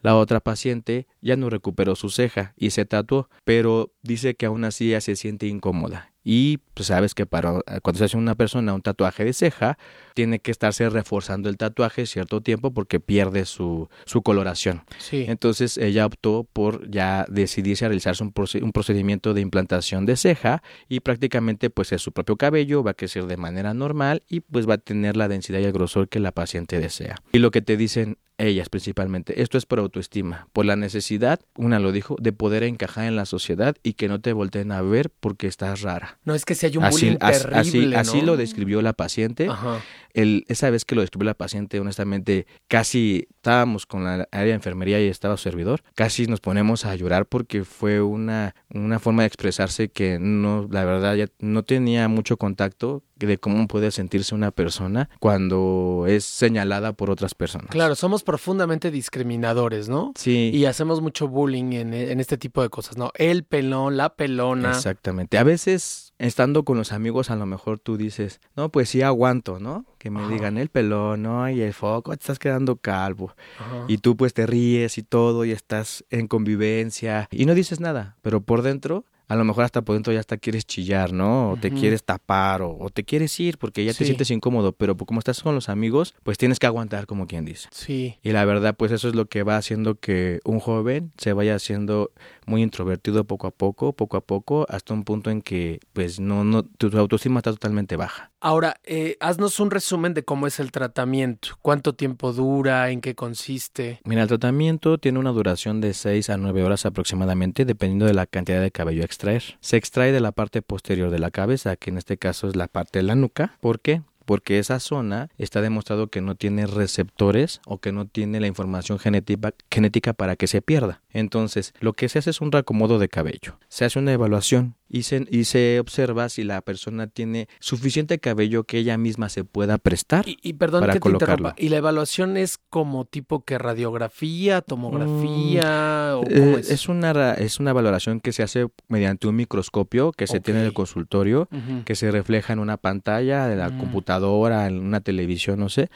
La 0.00 0.14
otra 0.14 0.38
paciente 0.38 1.08
ya 1.20 1.34
no 1.34 1.50
recuperó 1.50 1.96
su 1.96 2.08
ceja 2.08 2.54
y 2.56 2.70
se 2.70 2.84
tatuó, 2.84 3.28
pero 3.42 3.92
dice 4.00 4.36
que 4.36 4.46
aún 4.46 4.62
así 4.62 4.90
ya 4.90 5.00
se 5.00 5.16
siente 5.16 5.48
incómoda 5.48 6.12
y 6.30 6.58
pues 6.74 6.88
sabes 6.88 7.14
que 7.14 7.24
para 7.24 7.62
cuando 7.80 7.96
se 7.96 8.04
hace 8.04 8.18
una 8.18 8.34
persona 8.34 8.74
un 8.74 8.82
tatuaje 8.82 9.24
de 9.24 9.32
ceja, 9.32 9.78
tiene 10.12 10.40
que 10.40 10.50
estarse 10.50 10.90
reforzando 10.90 11.48
el 11.48 11.56
tatuaje 11.56 12.04
cierto 12.04 12.42
tiempo 12.42 12.70
porque 12.70 13.00
pierde 13.00 13.46
su, 13.46 13.88
su 14.04 14.20
coloración. 14.20 14.82
Sí. 14.98 15.24
Entonces 15.26 15.78
ella 15.78 16.04
optó 16.04 16.46
por 16.52 16.90
ya 16.90 17.24
decidirse 17.30 17.86
a 17.86 17.88
realizarse 17.88 18.22
un, 18.22 18.34
un, 18.62 18.72
procedimiento 18.72 19.32
de 19.32 19.40
implantación 19.40 20.04
de 20.04 20.16
ceja 20.16 20.62
y 20.86 21.00
prácticamente 21.00 21.70
pues 21.70 21.92
es 21.92 22.02
su 22.02 22.12
propio 22.12 22.36
cabello, 22.36 22.82
va 22.82 22.90
a 22.90 22.94
crecer 22.94 23.24
de 23.24 23.38
manera 23.38 23.72
normal 23.72 24.22
y 24.28 24.40
pues 24.40 24.68
va 24.68 24.74
a 24.74 24.78
tener 24.78 25.16
la 25.16 25.28
densidad 25.28 25.60
y 25.60 25.64
el 25.64 25.72
grosor 25.72 26.10
que 26.10 26.20
la 26.20 26.32
paciente 26.32 26.78
desea. 26.78 27.16
Y 27.32 27.38
lo 27.38 27.50
que 27.50 27.62
te 27.62 27.78
dicen 27.78 28.18
ellas 28.38 28.68
principalmente. 28.68 29.42
Esto 29.42 29.58
es 29.58 29.66
por 29.66 29.80
autoestima, 29.80 30.48
por 30.52 30.64
la 30.64 30.76
necesidad, 30.76 31.40
una 31.56 31.78
lo 31.78 31.92
dijo, 31.92 32.16
de 32.20 32.32
poder 32.32 32.62
encajar 32.62 33.06
en 33.06 33.16
la 33.16 33.26
sociedad 33.26 33.76
y 33.82 33.94
que 33.94 34.08
no 34.08 34.20
te 34.20 34.32
volteen 34.32 34.72
a 34.72 34.80
ver 34.80 35.10
porque 35.10 35.46
estás 35.46 35.82
rara. 35.82 36.18
No 36.24 36.34
es 36.34 36.44
que 36.44 36.54
si 36.54 36.66
hay 36.66 36.76
un 36.76 36.88
bullying 36.88 37.16
terrible, 37.16 37.56
así, 37.58 37.86
¿no? 37.86 37.98
así 37.98 38.22
lo 38.22 38.36
describió 38.36 38.80
la 38.80 38.92
paciente. 38.92 39.48
Ajá. 39.48 39.80
El, 40.14 40.44
esa 40.48 40.70
vez 40.70 40.84
que 40.84 40.94
lo 40.94 41.02
describió 41.02 41.26
la 41.26 41.34
paciente, 41.34 41.78
honestamente, 41.80 42.46
casi 42.68 43.28
estábamos 43.38 43.86
con 43.86 44.04
la 44.04 44.28
área 44.32 44.48
de 44.48 44.52
enfermería 44.52 45.00
y 45.00 45.06
estaba 45.06 45.36
su 45.36 45.44
servidor, 45.44 45.82
casi 45.94 46.26
nos 46.26 46.40
ponemos 46.40 46.84
a 46.84 46.94
llorar 46.96 47.26
porque 47.26 47.64
fue 47.64 48.02
una, 48.02 48.54
una 48.68 48.98
forma 48.98 49.22
de 49.22 49.28
expresarse 49.28 49.88
que 49.88 50.18
no, 50.18 50.66
la 50.70 50.84
verdad, 50.84 51.14
ya 51.14 51.26
no 51.38 51.62
tenía 51.62 52.08
mucho 52.08 52.36
contacto 52.36 53.04
de 53.16 53.38
cómo 53.38 53.66
puede 53.68 53.90
sentirse 53.90 54.34
una 54.34 54.50
persona 54.50 55.08
cuando 55.20 56.04
es 56.08 56.24
señalada 56.24 56.92
por 56.92 57.10
otras 57.10 57.34
personas. 57.34 57.70
Claro, 57.70 57.94
somos 57.94 58.22
profundamente 58.22 58.90
discriminadores, 58.90 59.88
¿no? 59.88 60.12
Sí. 60.16 60.50
Y 60.52 60.64
hacemos 60.66 61.00
mucho 61.00 61.28
bullying 61.28 61.72
en, 61.72 61.94
en 61.94 62.20
este 62.20 62.38
tipo 62.38 62.62
de 62.62 62.68
cosas, 62.68 62.96
¿no? 62.96 63.12
El 63.14 63.44
pelón, 63.44 63.96
la 63.96 64.14
pelona. 64.14 64.70
Exactamente. 64.70 65.38
A 65.38 65.44
veces, 65.44 66.07
estando 66.18 66.64
con 66.64 66.76
los 66.76 66.92
amigos, 66.92 67.30
a 67.30 67.36
lo 67.36 67.46
mejor 67.46 67.78
tú 67.78 67.96
dices, 67.96 68.40
no, 68.56 68.70
pues 68.70 68.88
sí 68.88 69.02
aguanto, 69.02 69.58
¿no? 69.60 69.84
Que 69.98 70.10
me 70.10 70.22
Ajá. 70.22 70.30
digan 70.30 70.58
el 70.58 70.68
pelón, 70.68 71.22
¿no? 71.22 71.48
Y 71.48 71.60
el 71.62 71.72
foco, 71.72 72.10
te 72.10 72.22
estás 72.22 72.38
quedando 72.38 72.76
calvo. 72.76 73.34
Ajá. 73.58 73.84
Y 73.88 73.98
tú 73.98 74.16
pues 74.16 74.34
te 74.34 74.46
ríes 74.46 74.98
y 74.98 75.02
todo 75.02 75.44
y 75.44 75.52
estás 75.52 76.04
en 76.10 76.26
convivencia 76.28 77.28
y 77.30 77.46
no 77.46 77.54
dices 77.54 77.80
nada, 77.80 78.16
pero 78.22 78.40
por 78.40 78.62
dentro 78.62 79.04
a 79.28 79.36
lo 79.36 79.44
mejor 79.44 79.64
hasta 79.64 79.82
por 79.82 79.94
dentro 79.94 80.12
ya 80.12 80.20
hasta 80.20 80.38
quieres 80.38 80.66
chillar, 80.66 81.12
¿no? 81.12 81.52
O 81.52 81.56
te 81.56 81.70
quieres 81.70 82.02
tapar 82.02 82.62
o, 82.62 82.76
o 82.78 82.90
te 82.90 83.04
quieres 83.04 83.38
ir 83.38 83.58
porque 83.58 83.84
ya 83.84 83.92
te 83.92 84.04
sientes 84.04 84.30
incómodo, 84.30 84.72
pero 84.72 84.96
como 84.96 85.20
estás 85.20 85.42
con 85.42 85.54
los 85.54 85.68
amigos, 85.68 86.14
pues 86.22 86.38
tienes 86.38 86.58
que 86.58 86.66
aguantar 86.66 87.06
como 87.06 87.26
quien 87.26 87.44
dice. 87.44 87.68
Sí. 87.70 88.16
Y 88.22 88.32
la 88.32 88.44
verdad, 88.44 88.74
pues 88.76 88.90
eso 88.90 89.08
es 89.08 89.14
lo 89.14 89.26
que 89.26 89.42
va 89.42 89.56
haciendo 89.56 89.96
que 89.96 90.40
un 90.44 90.60
joven 90.60 91.12
se 91.18 91.32
vaya 91.34 91.54
haciendo 91.54 92.10
muy 92.46 92.62
introvertido 92.62 93.24
poco 93.24 93.46
a 93.46 93.50
poco, 93.50 93.92
poco 93.92 94.16
a 94.16 94.22
poco, 94.22 94.66
hasta 94.68 94.94
un 94.94 95.04
punto 95.04 95.30
en 95.30 95.42
que 95.42 95.80
pues 95.92 96.18
no, 96.18 96.44
no, 96.44 96.62
tu 96.62 96.96
autoestima 96.98 97.40
está 97.40 97.52
totalmente 97.52 97.96
baja. 97.96 98.32
Ahora, 98.40 98.76
eh, 98.84 99.16
haznos 99.18 99.58
un 99.58 99.70
resumen 99.70 100.14
de 100.14 100.22
cómo 100.22 100.46
es 100.46 100.60
el 100.60 100.70
tratamiento. 100.70 101.58
¿Cuánto 101.60 101.94
tiempo 101.94 102.32
dura? 102.32 102.88
¿En 102.90 103.00
qué 103.00 103.16
consiste? 103.16 104.00
Mira, 104.04 104.22
el 104.22 104.28
tratamiento 104.28 104.98
tiene 104.98 105.18
una 105.18 105.32
duración 105.32 105.80
de 105.80 105.92
6 105.92 106.30
a 106.30 106.36
9 106.36 106.62
horas 106.62 106.86
aproximadamente, 106.86 107.64
dependiendo 107.64 108.06
de 108.06 108.14
la 108.14 108.26
cantidad 108.26 108.60
de 108.60 108.70
cabello 108.70 109.02
a 109.02 109.06
extraer. 109.06 109.42
Se 109.60 109.76
extrae 109.76 110.12
de 110.12 110.20
la 110.20 110.30
parte 110.30 110.62
posterior 110.62 111.10
de 111.10 111.18
la 111.18 111.32
cabeza, 111.32 111.74
que 111.74 111.90
en 111.90 111.98
este 111.98 112.16
caso 112.16 112.46
es 112.46 112.54
la 112.54 112.68
parte 112.68 113.00
de 113.00 113.02
la 113.02 113.16
nuca. 113.16 113.56
¿Por 113.60 113.80
qué? 113.80 114.02
Porque 114.24 114.60
esa 114.60 114.78
zona 114.78 115.30
está 115.38 115.60
demostrado 115.60 116.06
que 116.06 116.20
no 116.20 116.36
tiene 116.36 116.66
receptores 116.66 117.60
o 117.66 117.78
que 117.78 117.90
no 117.90 118.06
tiene 118.06 118.38
la 118.38 118.46
información 118.46 119.00
genética, 119.00 119.54
genética 119.68 120.12
para 120.12 120.36
que 120.36 120.46
se 120.46 120.62
pierda. 120.62 121.00
Entonces, 121.12 121.72
lo 121.80 121.92
que 121.94 122.08
se 122.08 122.18
hace 122.18 122.30
es 122.30 122.40
un 122.40 122.52
reacomodo 122.52 122.98
de 122.98 123.08
cabello. 123.08 123.58
Se 123.68 123.84
hace 123.84 123.98
una 123.98 124.12
evaluación 124.12 124.74
y 124.90 125.02
se, 125.04 125.26
y 125.30 125.44
se 125.44 125.80
observa 125.80 126.28
si 126.28 126.44
la 126.44 126.60
persona 126.60 127.06
tiene 127.06 127.48
suficiente 127.60 128.18
cabello 128.18 128.64
que 128.64 128.78
ella 128.78 128.96
misma 128.98 129.28
se 129.28 129.44
pueda 129.44 129.78
prestar. 129.78 130.28
Y, 130.28 130.38
y 130.42 130.54
perdón 130.54 130.80
Para 130.82 130.92
que 130.94 130.98
te 130.98 131.00
colocarlo. 131.00 131.34
interrumpa. 131.48 131.54
¿Y 131.62 131.68
la 131.70 131.76
evaluación 131.78 132.36
es 132.36 132.58
como 132.70 133.04
tipo 133.04 133.44
que 133.44 133.58
radiografía, 133.58 134.60
tomografía? 134.62 136.16
¿O 136.16 136.22
Eh, 136.28 136.56
es? 136.60 136.70
es 136.70 136.88
una 136.88 137.34
es 137.34 137.60
una 137.60 137.72
valoración 137.72 138.20
que 138.20 138.32
se 138.32 138.42
hace 138.42 138.66
mediante 138.88 139.26
un 139.28 139.36
microscopio 139.36 140.12
que 140.12 140.26
se 140.26 140.40
tiene 140.40 140.60
en 140.60 140.66
el 140.66 140.72
consultorio, 140.72 141.48
que 141.84 141.94
se 141.94 142.10
refleja 142.10 142.52
en 142.52 142.58
una 142.58 142.76
pantalla 142.76 143.46
de 143.46 143.56
la 143.56 143.68
Mm. 143.70 143.78
computadora, 143.78 144.66
en 144.66 144.78
una 144.80 145.00
televisión, 145.00 145.58
no 145.60 145.68
sé, 145.68 145.90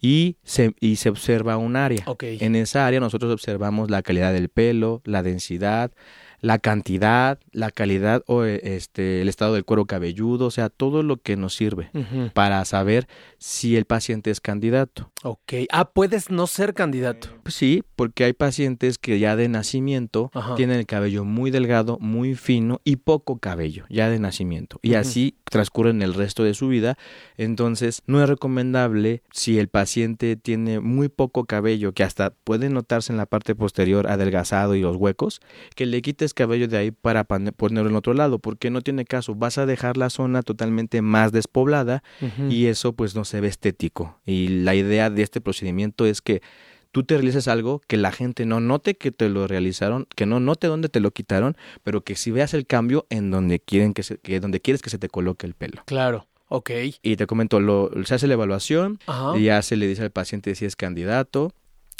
y 0.00 0.36
se, 0.42 0.74
y 0.80 0.96
se 0.96 1.08
observa 1.08 1.56
un 1.56 1.76
área. 1.76 2.02
Ok. 2.06 2.22
En 2.24 2.54
esa 2.56 2.86
área 2.86 3.00
nosotros 3.00 3.32
observamos 3.32 3.90
la 3.90 4.02
calidad 4.02 4.32
del 4.32 4.48
pelo, 4.58 5.02
la 5.04 5.22
densidad, 5.22 5.92
la 6.40 6.58
cantidad, 6.58 7.38
la 7.52 7.70
calidad 7.70 8.24
o 8.26 8.42
eh, 8.42 8.60
este 8.64 9.22
el 9.22 9.28
estado 9.28 9.54
del 9.54 9.64
cuero 9.64 9.84
cabelludo, 9.86 10.46
o 10.46 10.50
sea, 10.50 10.68
todo 10.68 11.04
lo 11.04 11.18
que 11.18 11.36
nos 11.36 11.54
sirve 11.54 11.90
para 12.34 12.64
saber 12.64 13.06
si 13.38 13.76
el 13.76 13.84
paciente 13.84 14.30
es 14.30 14.40
candidato. 14.40 15.10
Ok. 15.22 15.54
Ah, 15.70 15.90
puedes 15.90 16.30
no 16.30 16.46
ser 16.46 16.74
candidato. 16.74 17.28
Pues 17.42 17.54
sí, 17.54 17.82
porque 17.96 18.24
hay 18.24 18.32
pacientes 18.32 18.98
que 18.98 19.18
ya 19.18 19.36
de 19.36 19.48
nacimiento 19.48 20.30
Ajá. 20.34 20.54
tienen 20.56 20.78
el 20.78 20.86
cabello 20.86 21.24
muy 21.24 21.50
delgado, 21.50 21.98
muy 22.00 22.34
fino 22.34 22.80
y 22.84 22.96
poco 22.96 23.38
cabello, 23.38 23.84
ya 23.88 24.10
de 24.10 24.18
nacimiento. 24.18 24.78
Y 24.82 24.94
así 24.94 25.36
transcurren 25.44 26.02
el 26.02 26.14
resto 26.14 26.44
de 26.44 26.54
su 26.54 26.68
vida. 26.68 26.98
Entonces, 27.36 28.02
no 28.06 28.22
es 28.22 28.28
recomendable 28.28 29.22
si 29.32 29.58
el 29.58 29.68
paciente 29.68 30.36
tiene 30.36 30.80
muy 30.80 31.08
poco 31.08 31.44
cabello, 31.44 31.92
que 31.92 32.02
hasta 32.02 32.30
puede 32.30 32.68
notarse 32.68 33.12
en 33.12 33.16
la 33.16 33.26
parte 33.26 33.54
posterior 33.54 34.08
adelgazado 34.08 34.74
y 34.74 34.82
los 34.82 34.96
huecos, 34.96 35.40
que 35.74 35.86
le 35.86 36.02
quites 36.02 36.34
cabello 36.34 36.68
de 36.68 36.76
ahí 36.76 36.90
para 36.90 37.24
ponerlo 37.24 37.88
en 37.88 37.96
otro 37.96 38.14
lado, 38.14 38.38
porque 38.38 38.70
no 38.70 38.80
tiene 38.80 39.04
caso. 39.04 39.34
Vas 39.34 39.58
a 39.58 39.66
dejar 39.66 39.96
la 39.96 40.10
zona 40.10 40.42
totalmente 40.42 41.02
más 41.02 41.32
despoblada 41.32 42.02
y 42.48 42.66
eso 42.66 42.92
pues 42.92 43.14
no 43.14 43.24
se 43.28 43.40
ve 43.40 43.48
estético. 43.48 44.18
Y 44.26 44.48
la 44.48 44.74
idea 44.74 45.10
de 45.10 45.22
este 45.22 45.40
procedimiento 45.40 46.06
es 46.06 46.20
que 46.20 46.42
tú 46.90 47.04
te 47.04 47.14
realices 47.14 47.48
algo 47.48 47.80
que 47.86 47.96
la 47.96 48.12
gente 48.12 48.46
no 48.46 48.60
note 48.60 48.96
que 48.96 49.12
te 49.12 49.28
lo 49.28 49.46
realizaron, 49.46 50.06
que 50.16 50.26
no 50.26 50.40
note 50.40 50.66
dónde 50.66 50.88
te 50.88 51.00
lo 51.00 51.10
quitaron, 51.10 51.56
pero 51.82 52.02
que 52.02 52.16
si 52.16 52.30
veas 52.30 52.54
el 52.54 52.66
cambio 52.66 53.06
en 53.10 53.30
donde 53.30 53.60
quieren 53.60 53.94
que, 53.94 54.02
se, 54.02 54.18
que 54.18 54.40
donde 54.40 54.60
quieres 54.60 54.82
que 54.82 54.90
se 54.90 54.98
te 54.98 55.08
coloque 55.08 55.46
el 55.46 55.54
pelo. 55.54 55.82
Claro. 55.86 56.26
Ok. 56.48 56.70
Y 57.02 57.16
te 57.16 57.26
comento, 57.26 57.60
lo, 57.60 57.90
se 58.04 58.14
hace 58.14 58.26
la 58.26 58.34
evaluación, 58.34 58.98
Ajá. 59.06 59.38
y 59.38 59.44
ya 59.44 59.60
se 59.62 59.76
le 59.76 59.86
dice 59.86 60.02
al 60.02 60.10
paciente 60.10 60.54
si 60.54 60.64
es 60.64 60.76
candidato, 60.76 61.52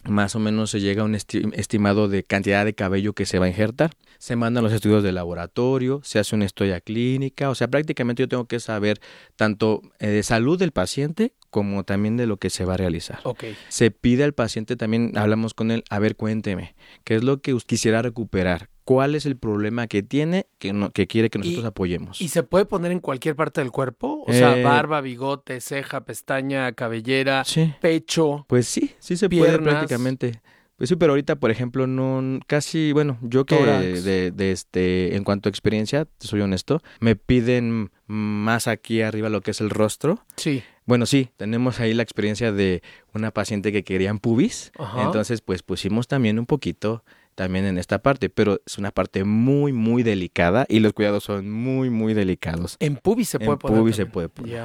más 0.05 0.35
o 0.37 0.39
menos 0.39 0.71
se 0.71 0.81
llega 0.81 1.03
a 1.03 1.05
un 1.05 1.15
esti- 1.15 1.51
estimado 1.55 2.09
de 2.09 2.23
cantidad 2.25 2.65
de 2.65 2.75
cabello 2.75 3.13
que 3.15 3.27
se 3.27 3.39
va 3.39 3.47
a 3.47 3.49
injertar. 3.49 3.91
Se 4.19 4.37
mandan 4.37 4.65
los 4.65 4.73
estudios 4.73 5.03
de 5.03 5.13
laboratorio, 5.13 6.01
se 6.03 6.19
hace 6.19 6.35
una 6.35 6.45
historia 6.45 6.81
clínica, 6.81 7.51
o 7.51 7.55
sea, 7.55 7.69
prácticamente 7.69 8.23
yo 8.23 8.29
tengo 8.29 8.47
que 8.47 8.59
saber 8.61 9.01
tanto 9.37 9.83
eh, 10.01 10.09
de 10.09 10.23
salud 10.23 10.59
del 10.59 10.73
paciente 10.73 11.35
como 11.51 11.85
también 11.85 12.17
de 12.17 12.27
lo 12.27 12.37
que 12.37 12.51
se 12.51 12.65
va 12.65 12.75
a 12.75 12.77
realizar. 12.77 13.21
Ok. 13.25 13.45
Se 13.69 13.91
pide 13.91 14.25
al 14.25 14.33
paciente 14.35 14.77
también, 14.77 15.17
hablamos 15.17 15.55
con 15.55 15.71
él, 15.71 15.85
a 15.89 15.99
ver, 15.99 16.17
cuénteme, 16.17 16.75
¿qué 17.05 17.15
es 17.17 17.23
lo 17.25 17.41
que 17.41 17.57
quisiera 17.67 18.03
recuperar? 18.03 18.69
¿Cuál 18.89 19.15
es 19.15 19.27
el 19.27 19.37
problema 19.37 19.87
que 19.87 20.03
tiene 20.03 20.47
que, 20.59 20.73
no, 20.73 20.91
que 20.93 21.07
quiere 21.07 21.29
que 21.29 21.39
nosotros 21.39 21.63
Y- 21.65 21.67
apoyemos? 21.67 22.21
¿Y 22.23 22.29
se 22.29 22.43
puede 22.43 22.65
poner 22.65 22.91
en 22.91 23.01
cualquier 23.01 23.37
parte 23.37 23.61
del 23.61 23.71
cuerpo? 23.71 24.25
O 24.27 24.33
sea, 24.33 24.57
Eh, 24.59 24.63
barba, 24.63 25.03
bigote, 25.03 25.61
ceja, 25.61 26.07
pestaña, 26.07 26.73
cabellera, 26.73 27.45
Sí. 27.45 27.75
pecho. 27.83 28.47
Pues 28.49 28.67
sí, 28.67 28.93
sí 28.99 29.19
se 29.19 29.29
puede 29.29 29.59
prácticamente. 29.59 30.41
Pues 30.77 30.89
sí, 30.89 30.97
pero 30.97 31.13
ahorita, 31.13 31.37
por 31.37 31.51
ejemplo, 31.51 31.87
no 31.87 32.41
casi, 32.47 32.93
bueno, 32.93 33.19
yo 33.21 33.45
que 33.45 33.57
de, 33.57 34.31
de 34.31 34.53
este, 34.53 35.17
en 35.17 35.25
cuanto 35.25 35.49
a 35.49 35.51
experiencia, 35.51 36.07
te 36.07 36.27
soy 36.27 36.41
honesto, 36.41 36.81
me 37.01 37.15
piden 37.15 37.91
más 38.07 38.69
aquí 38.69 39.03
arriba 39.03 39.29
lo 39.29 39.43
que 39.43 39.51
es 39.51 39.61
el 39.61 39.69
rostro. 39.69 40.25
Sí. 40.37 40.63
Bueno, 40.87 41.05
sí, 41.05 41.29
tenemos 41.37 41.79
ahí 41.81 41.93
la 41.93 42.03
experiencia 42.05 42.53
de 42.53 42.83
una 43.13 43.33
paciente 43.33 43.71
que 43.71 43.85
querían 43.85 44.19
pubis, 44.19 44.73
Ajá. 44.79 45.03
entonces 45.03 45.43
pues 45.43 45.63
pusimos 45.63 46.09
también 46.09 46.39
un 46.39 46.47
poquito 46.47 47.05
también 47.39 47.67
en 47.67 47.79
esta 47.79 48.01
parte, 48.03 48.31
pero 48.31 48.61
es 48.67 48.79
una 48.79 48.91
parte 48.91 49.23
muy, 49.23 49.73
muy 49.73 50.03
delicada 50.03 50.67
y 50.69 50.81
los 50.81 50.93
cuidados 50.93 51.23
son 51.23 51.49
muy, 51.49 51.89
muy 51.89 52.13
delicados. 52.13 52.77
En 52.81 52.97
pubis 52.97 53.29
se 53.29 53.37
En 53.37 53.45
puede 53.47 53.59
poner. 53.59 53.79
pubis 53.79 53.95
se 53.95 54.07
puede 54.07 54.29
poner. 54.29 54.61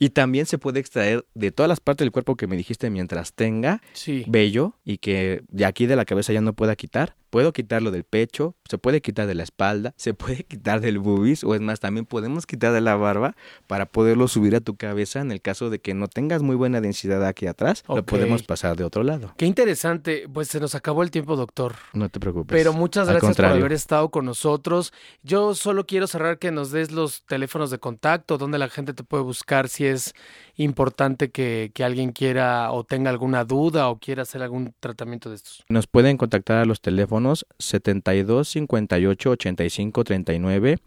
Y 0.00 0.08
también 0.10 0.44
se 0.46 0.58
puede 0.58 0.80
extraer 0.80 1.24
de 1.34 1.52
todas 1.52 1.68
las 1.68 1.78
partes 1.78 2.04
del 2.04 2.10
cuerpo 2.10 2.34
que 2.34 2.48
me 2.48 2.56
dijiste 2.56 2.90
mientras 2.90 3.32
tenga 3.32 3.80
Sí. 3.92 4.24
vello 4.26 4.74
y 4.84 4.98
que 4.98 5.42
de 5.50 5.66
aquí 5.66 5.86
de 5.86 5.94
la 5.94 6.04
cabeza 6.04 6.32
ya 6.32 6.40
no 6.40 6.52
pueda 6.52 6.74
quitar. 6.74 7.14
Puedo 7.30 7.52
quitarlo 7.52 7.90
del 7.90 8.04
pecho, 8.04 8.54
se 8.68 8.78
puede 8.78 9.00
quitar 9.00 9.26
de 9.26 9.34
la 9.34 9.42
espalda, 9.42 9.94
se 9.96 10.14
puede 10.14 10.44
quitar 10.48 10.80
del 10.80 10.98
bubis 10.98 11.44
o 11.44 11.54
es 11.54 11.60
más, 11.60 11.80
también 11.80 12.06
podemos 12.06 12.46
quitar 12.46 12.72
de 12.72 12.80
la 12.80 12.96
barba 12.96 13.36
para 13.66 13.86
poderlo 13.86 14.28
subir 14.28 14.54
a 14.56 14.60
tu 14.60 14.76
cabeza 14.76 15.20
en 15.20 15.32
el 15.32 15.40
caso 15.40 15.70
de 15.70 15.80
que 15.80 15.94
no 15.94 16.08
tengas 16.08 16.42
muy 16.42 16.56
buena 16.56 16.80
densidad 16.80 17.24
aquí 17.26 17.46
atrás, 17.46 17.84
lo 17.88 17.96
Ok. 17.96 18.06
podemos 18.06 18.42
pasar 18.42 18.76
de 18.76 18.84
otro 18.84 19.02
lado. 19.02 19.34
Qué 19.36 19.46
interesante. 19.46 20.26
Pues 20.32 20.48
se 20.48 20.60
nos 20.60 20.74
acabó 20.74 21.02
el 21.02 21.10
tiempo, 21.10 21.36
doctor. 21.36 21.74
No 21.92 22.08
te 22.08 22.20
preocupes. 22.20 22.56
Pero 22.56 22.72
muchas 22.72 23.08
gracias 23.08 23.36
por 23.36 23.44
haber 23.46 23.72
estado 23.72 24.10
con 24.10 24.24
nosotros. 24.24 24.92
Yo 25.22 25.54
solo 25.54 25.86
quiero 25.86 26.06
cerrar 26.06 26.38
que 26.38 26.50
nos 26.50 26.70
des 26.70 26.90
los 26.92 27.24
teléfonos 27.26 27.70
de 27.70 27.78
contacto, 27.78 28.38
donde 28.38 28.58
la 28.58 28.68
gente 28.68 28.94
te 28.94 29.02
puede 29.04 29.22
buscar 29.22 29.68
si 29.68 29.86
es 29.86 30.14
importante 30.56 31.30
que, 31.30 31.70
que 31.74 31.84
alguien 31.84 32.12
quiera 32.12 32.72
o 32.72 32.84
tenga 32.84 33.10
alguna 33.10 33.44
duda 33.44 33.88
o 33.88 33.98
quiera 33.98 34.22
hacer 34.22 34.42
algún 34.42 34.74
tratamiento 34.80 35.30
de 35.30 35.36
estos. 35.36 35.64
Nos 35.68 35.86
pueden 35.86 36.16
contactar 36.16 36.58
a 36.58 36.64
los 36.64 36.80
teléfonos 36.80 37.46
72 37.58 38.48
58 38.48 39.30
85 39.30 40.04
39 40.04 40.78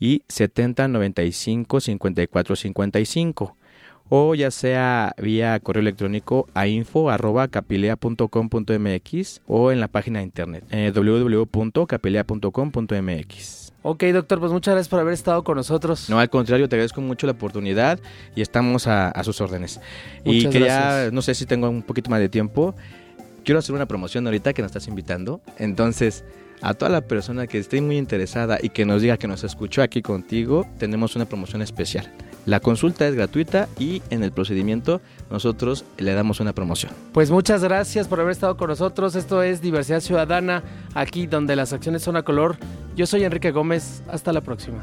y 0.00 0.22
70 0.28 0.88
95 0.88 1.80
54 1.80 2.56
55 2.56 3.56
o 4.08 4.34
ya 4.34 4.50
sea 4.50 5.14
vía 5.18 5.60
correo 5.60 5.80
electrónico 5.80 6.48
a 6.54 6.66
info 6.66 7.10
arroba 7.10 7.48
capilea.com.mx 7.48 9.42
o 9.46 9.72
en 9.72 9.80
la 9.80 9.88
página 9.88 10.20
de 10.20 10.26
internet 10.26 10.64
eh, 10.70 10.92
www.capilea.com.mx. 10.94 13.63
Ok, 13.86 14.02
doctor, 14.04 14.40
pues 14.40 14.50
muchas 14.50 14.72
gracias 14.72 14.88
por 14.88 14.98
haber 14.98 15.12
estado 15.12 15.44
con 15.44 15.58
nosotros. 15.58 16.08
No, 16.08 16.18
al 16.18 16.30
contrario, 16.30 16.70
te 16.70 16.76
agradezco 16.76 17.02
mucho 17.02 17.26
la 17.26 17.34
oportunidad 17.34 18.00
y 18.34 18.40
estamos 18.40 18.86
a, 18.86 19.10
a 19.10 19.22
sus 19.24 19.42
órdenes. 19.42 19.78
y 20.24 20.48
quería, 20.48 20.80
gracias. 20.80 21.12
no 21.12 21.20
sé 21.20 21.34
si 21.34 21.44
tengo 21.44 21.68
un 21.68 21.82
poquito 21.82 22.08
más 22.08 22.18
de 22.18 22.30
tiempo, 22.30 22.74
quiero 23.44 23.58
hacer 23.58 23.74
una 23.74 23.84
promoción 23.84 24.26
ahorita 24.26 24.54
que 24.54 24.62
nos 24.62 24.70
estás 24.70 24.88
invitando. 24.88 25.42
Entonces, 25.58 26.24
a 26.62 26.72
toda 26.72 26.90
la 26.90 27.02
persona 27.02 27.46
que 27.46 27.58
esté 27.58 27.82
muy 27.82 27.98
interesada 27.98 28.58
y 28.62 28.70
que 28.70 28.86
nos 28.86 29.02
diga 29.02 29.18
que 29.18 29.28
nos 29.28 29.44
escuchó 29.44 29.82
aquí 29.82 30.00
contigo, 30.00 30.66
tenemos 30.78 31.14
una 31.14 31.26
promoción 31.26 31.60
especial. 31.60 32.10
La 32.46 32.60
consulta 32.60 33.06
es 33.08 33.14
gratuita 33.14 33.68
y 33.78 34.02
en 34.10 34.22
el 34.22 34.32
procedimiento 34.32 35.00
nosotros 35.30 35.84
le 35.96 36.12
damos 36.12 36.40
una 36.40 36.52
promoción. 36.52 36.92
Pues 37.12 37.30
muchas 37.30 37.62
gracias 37.62 38.06
por 38.06 38.20
haber 38.20 38.32
estado 38.32 38.56
con 38.56 38.68
nosotros. 38.68 39.14
Esto 39.14 39.42
es 39.42 39.60
Diversidad 39.62 40.00
Ciudadana, 40.00 40.62
aquí 40.94 41.26
donde 41.26 41.56
las 41.56 41.72
acciones 41.72 42.02
son 42.02 42.16
a 42.16 42.22
color. 42.22 42.56
Yo 42.96 43.06
soy 43.06 43.24
Enrique 43.24 43.50
Gómez. 43.50 44.02
Hasta 44.08 44.32
la 44.32 44.42
próxima. 44.42 44.82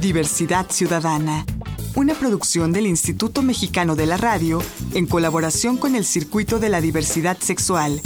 Diversidad 0.00 0.66
Ciudadana, 0.68 1.46
una 1.94 2.14
producción 2.14 2.72
del 2.72 2.86
Instituto 2.86 3.42
Mexicano 3.42 3.94
de 3.94 4.06
la 4.06 4.16
Radio 4.16 4.60
en 4.94 5.06
colaboración 5.06 5.76
con 5.76 5.94
el 5.94 6.04
Circuito 6.04 6.58
de 6.58 6.68
la 6.68 6.80
Diversidad 6.80 7.38
Sexual. 7.38 8.00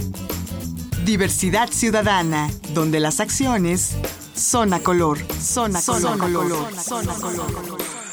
Diversidad 1.05 1.71
Ciudadana, 1.71 2.51
donde 2.75 3.01
las 3.01 3.21
acciones 3.21 3.97
son 4.35 4.75
a 4.75 4.81
color, 4.81 5.19
son 5.41 5.75
a 5.75 5.81
color, 5.81 6.03
son 6.03 6.13
a 6.13 6.19
color. 6.19 6.75
Son 6.77 7.09
a 7.09 7.15
color. 7.15 8.06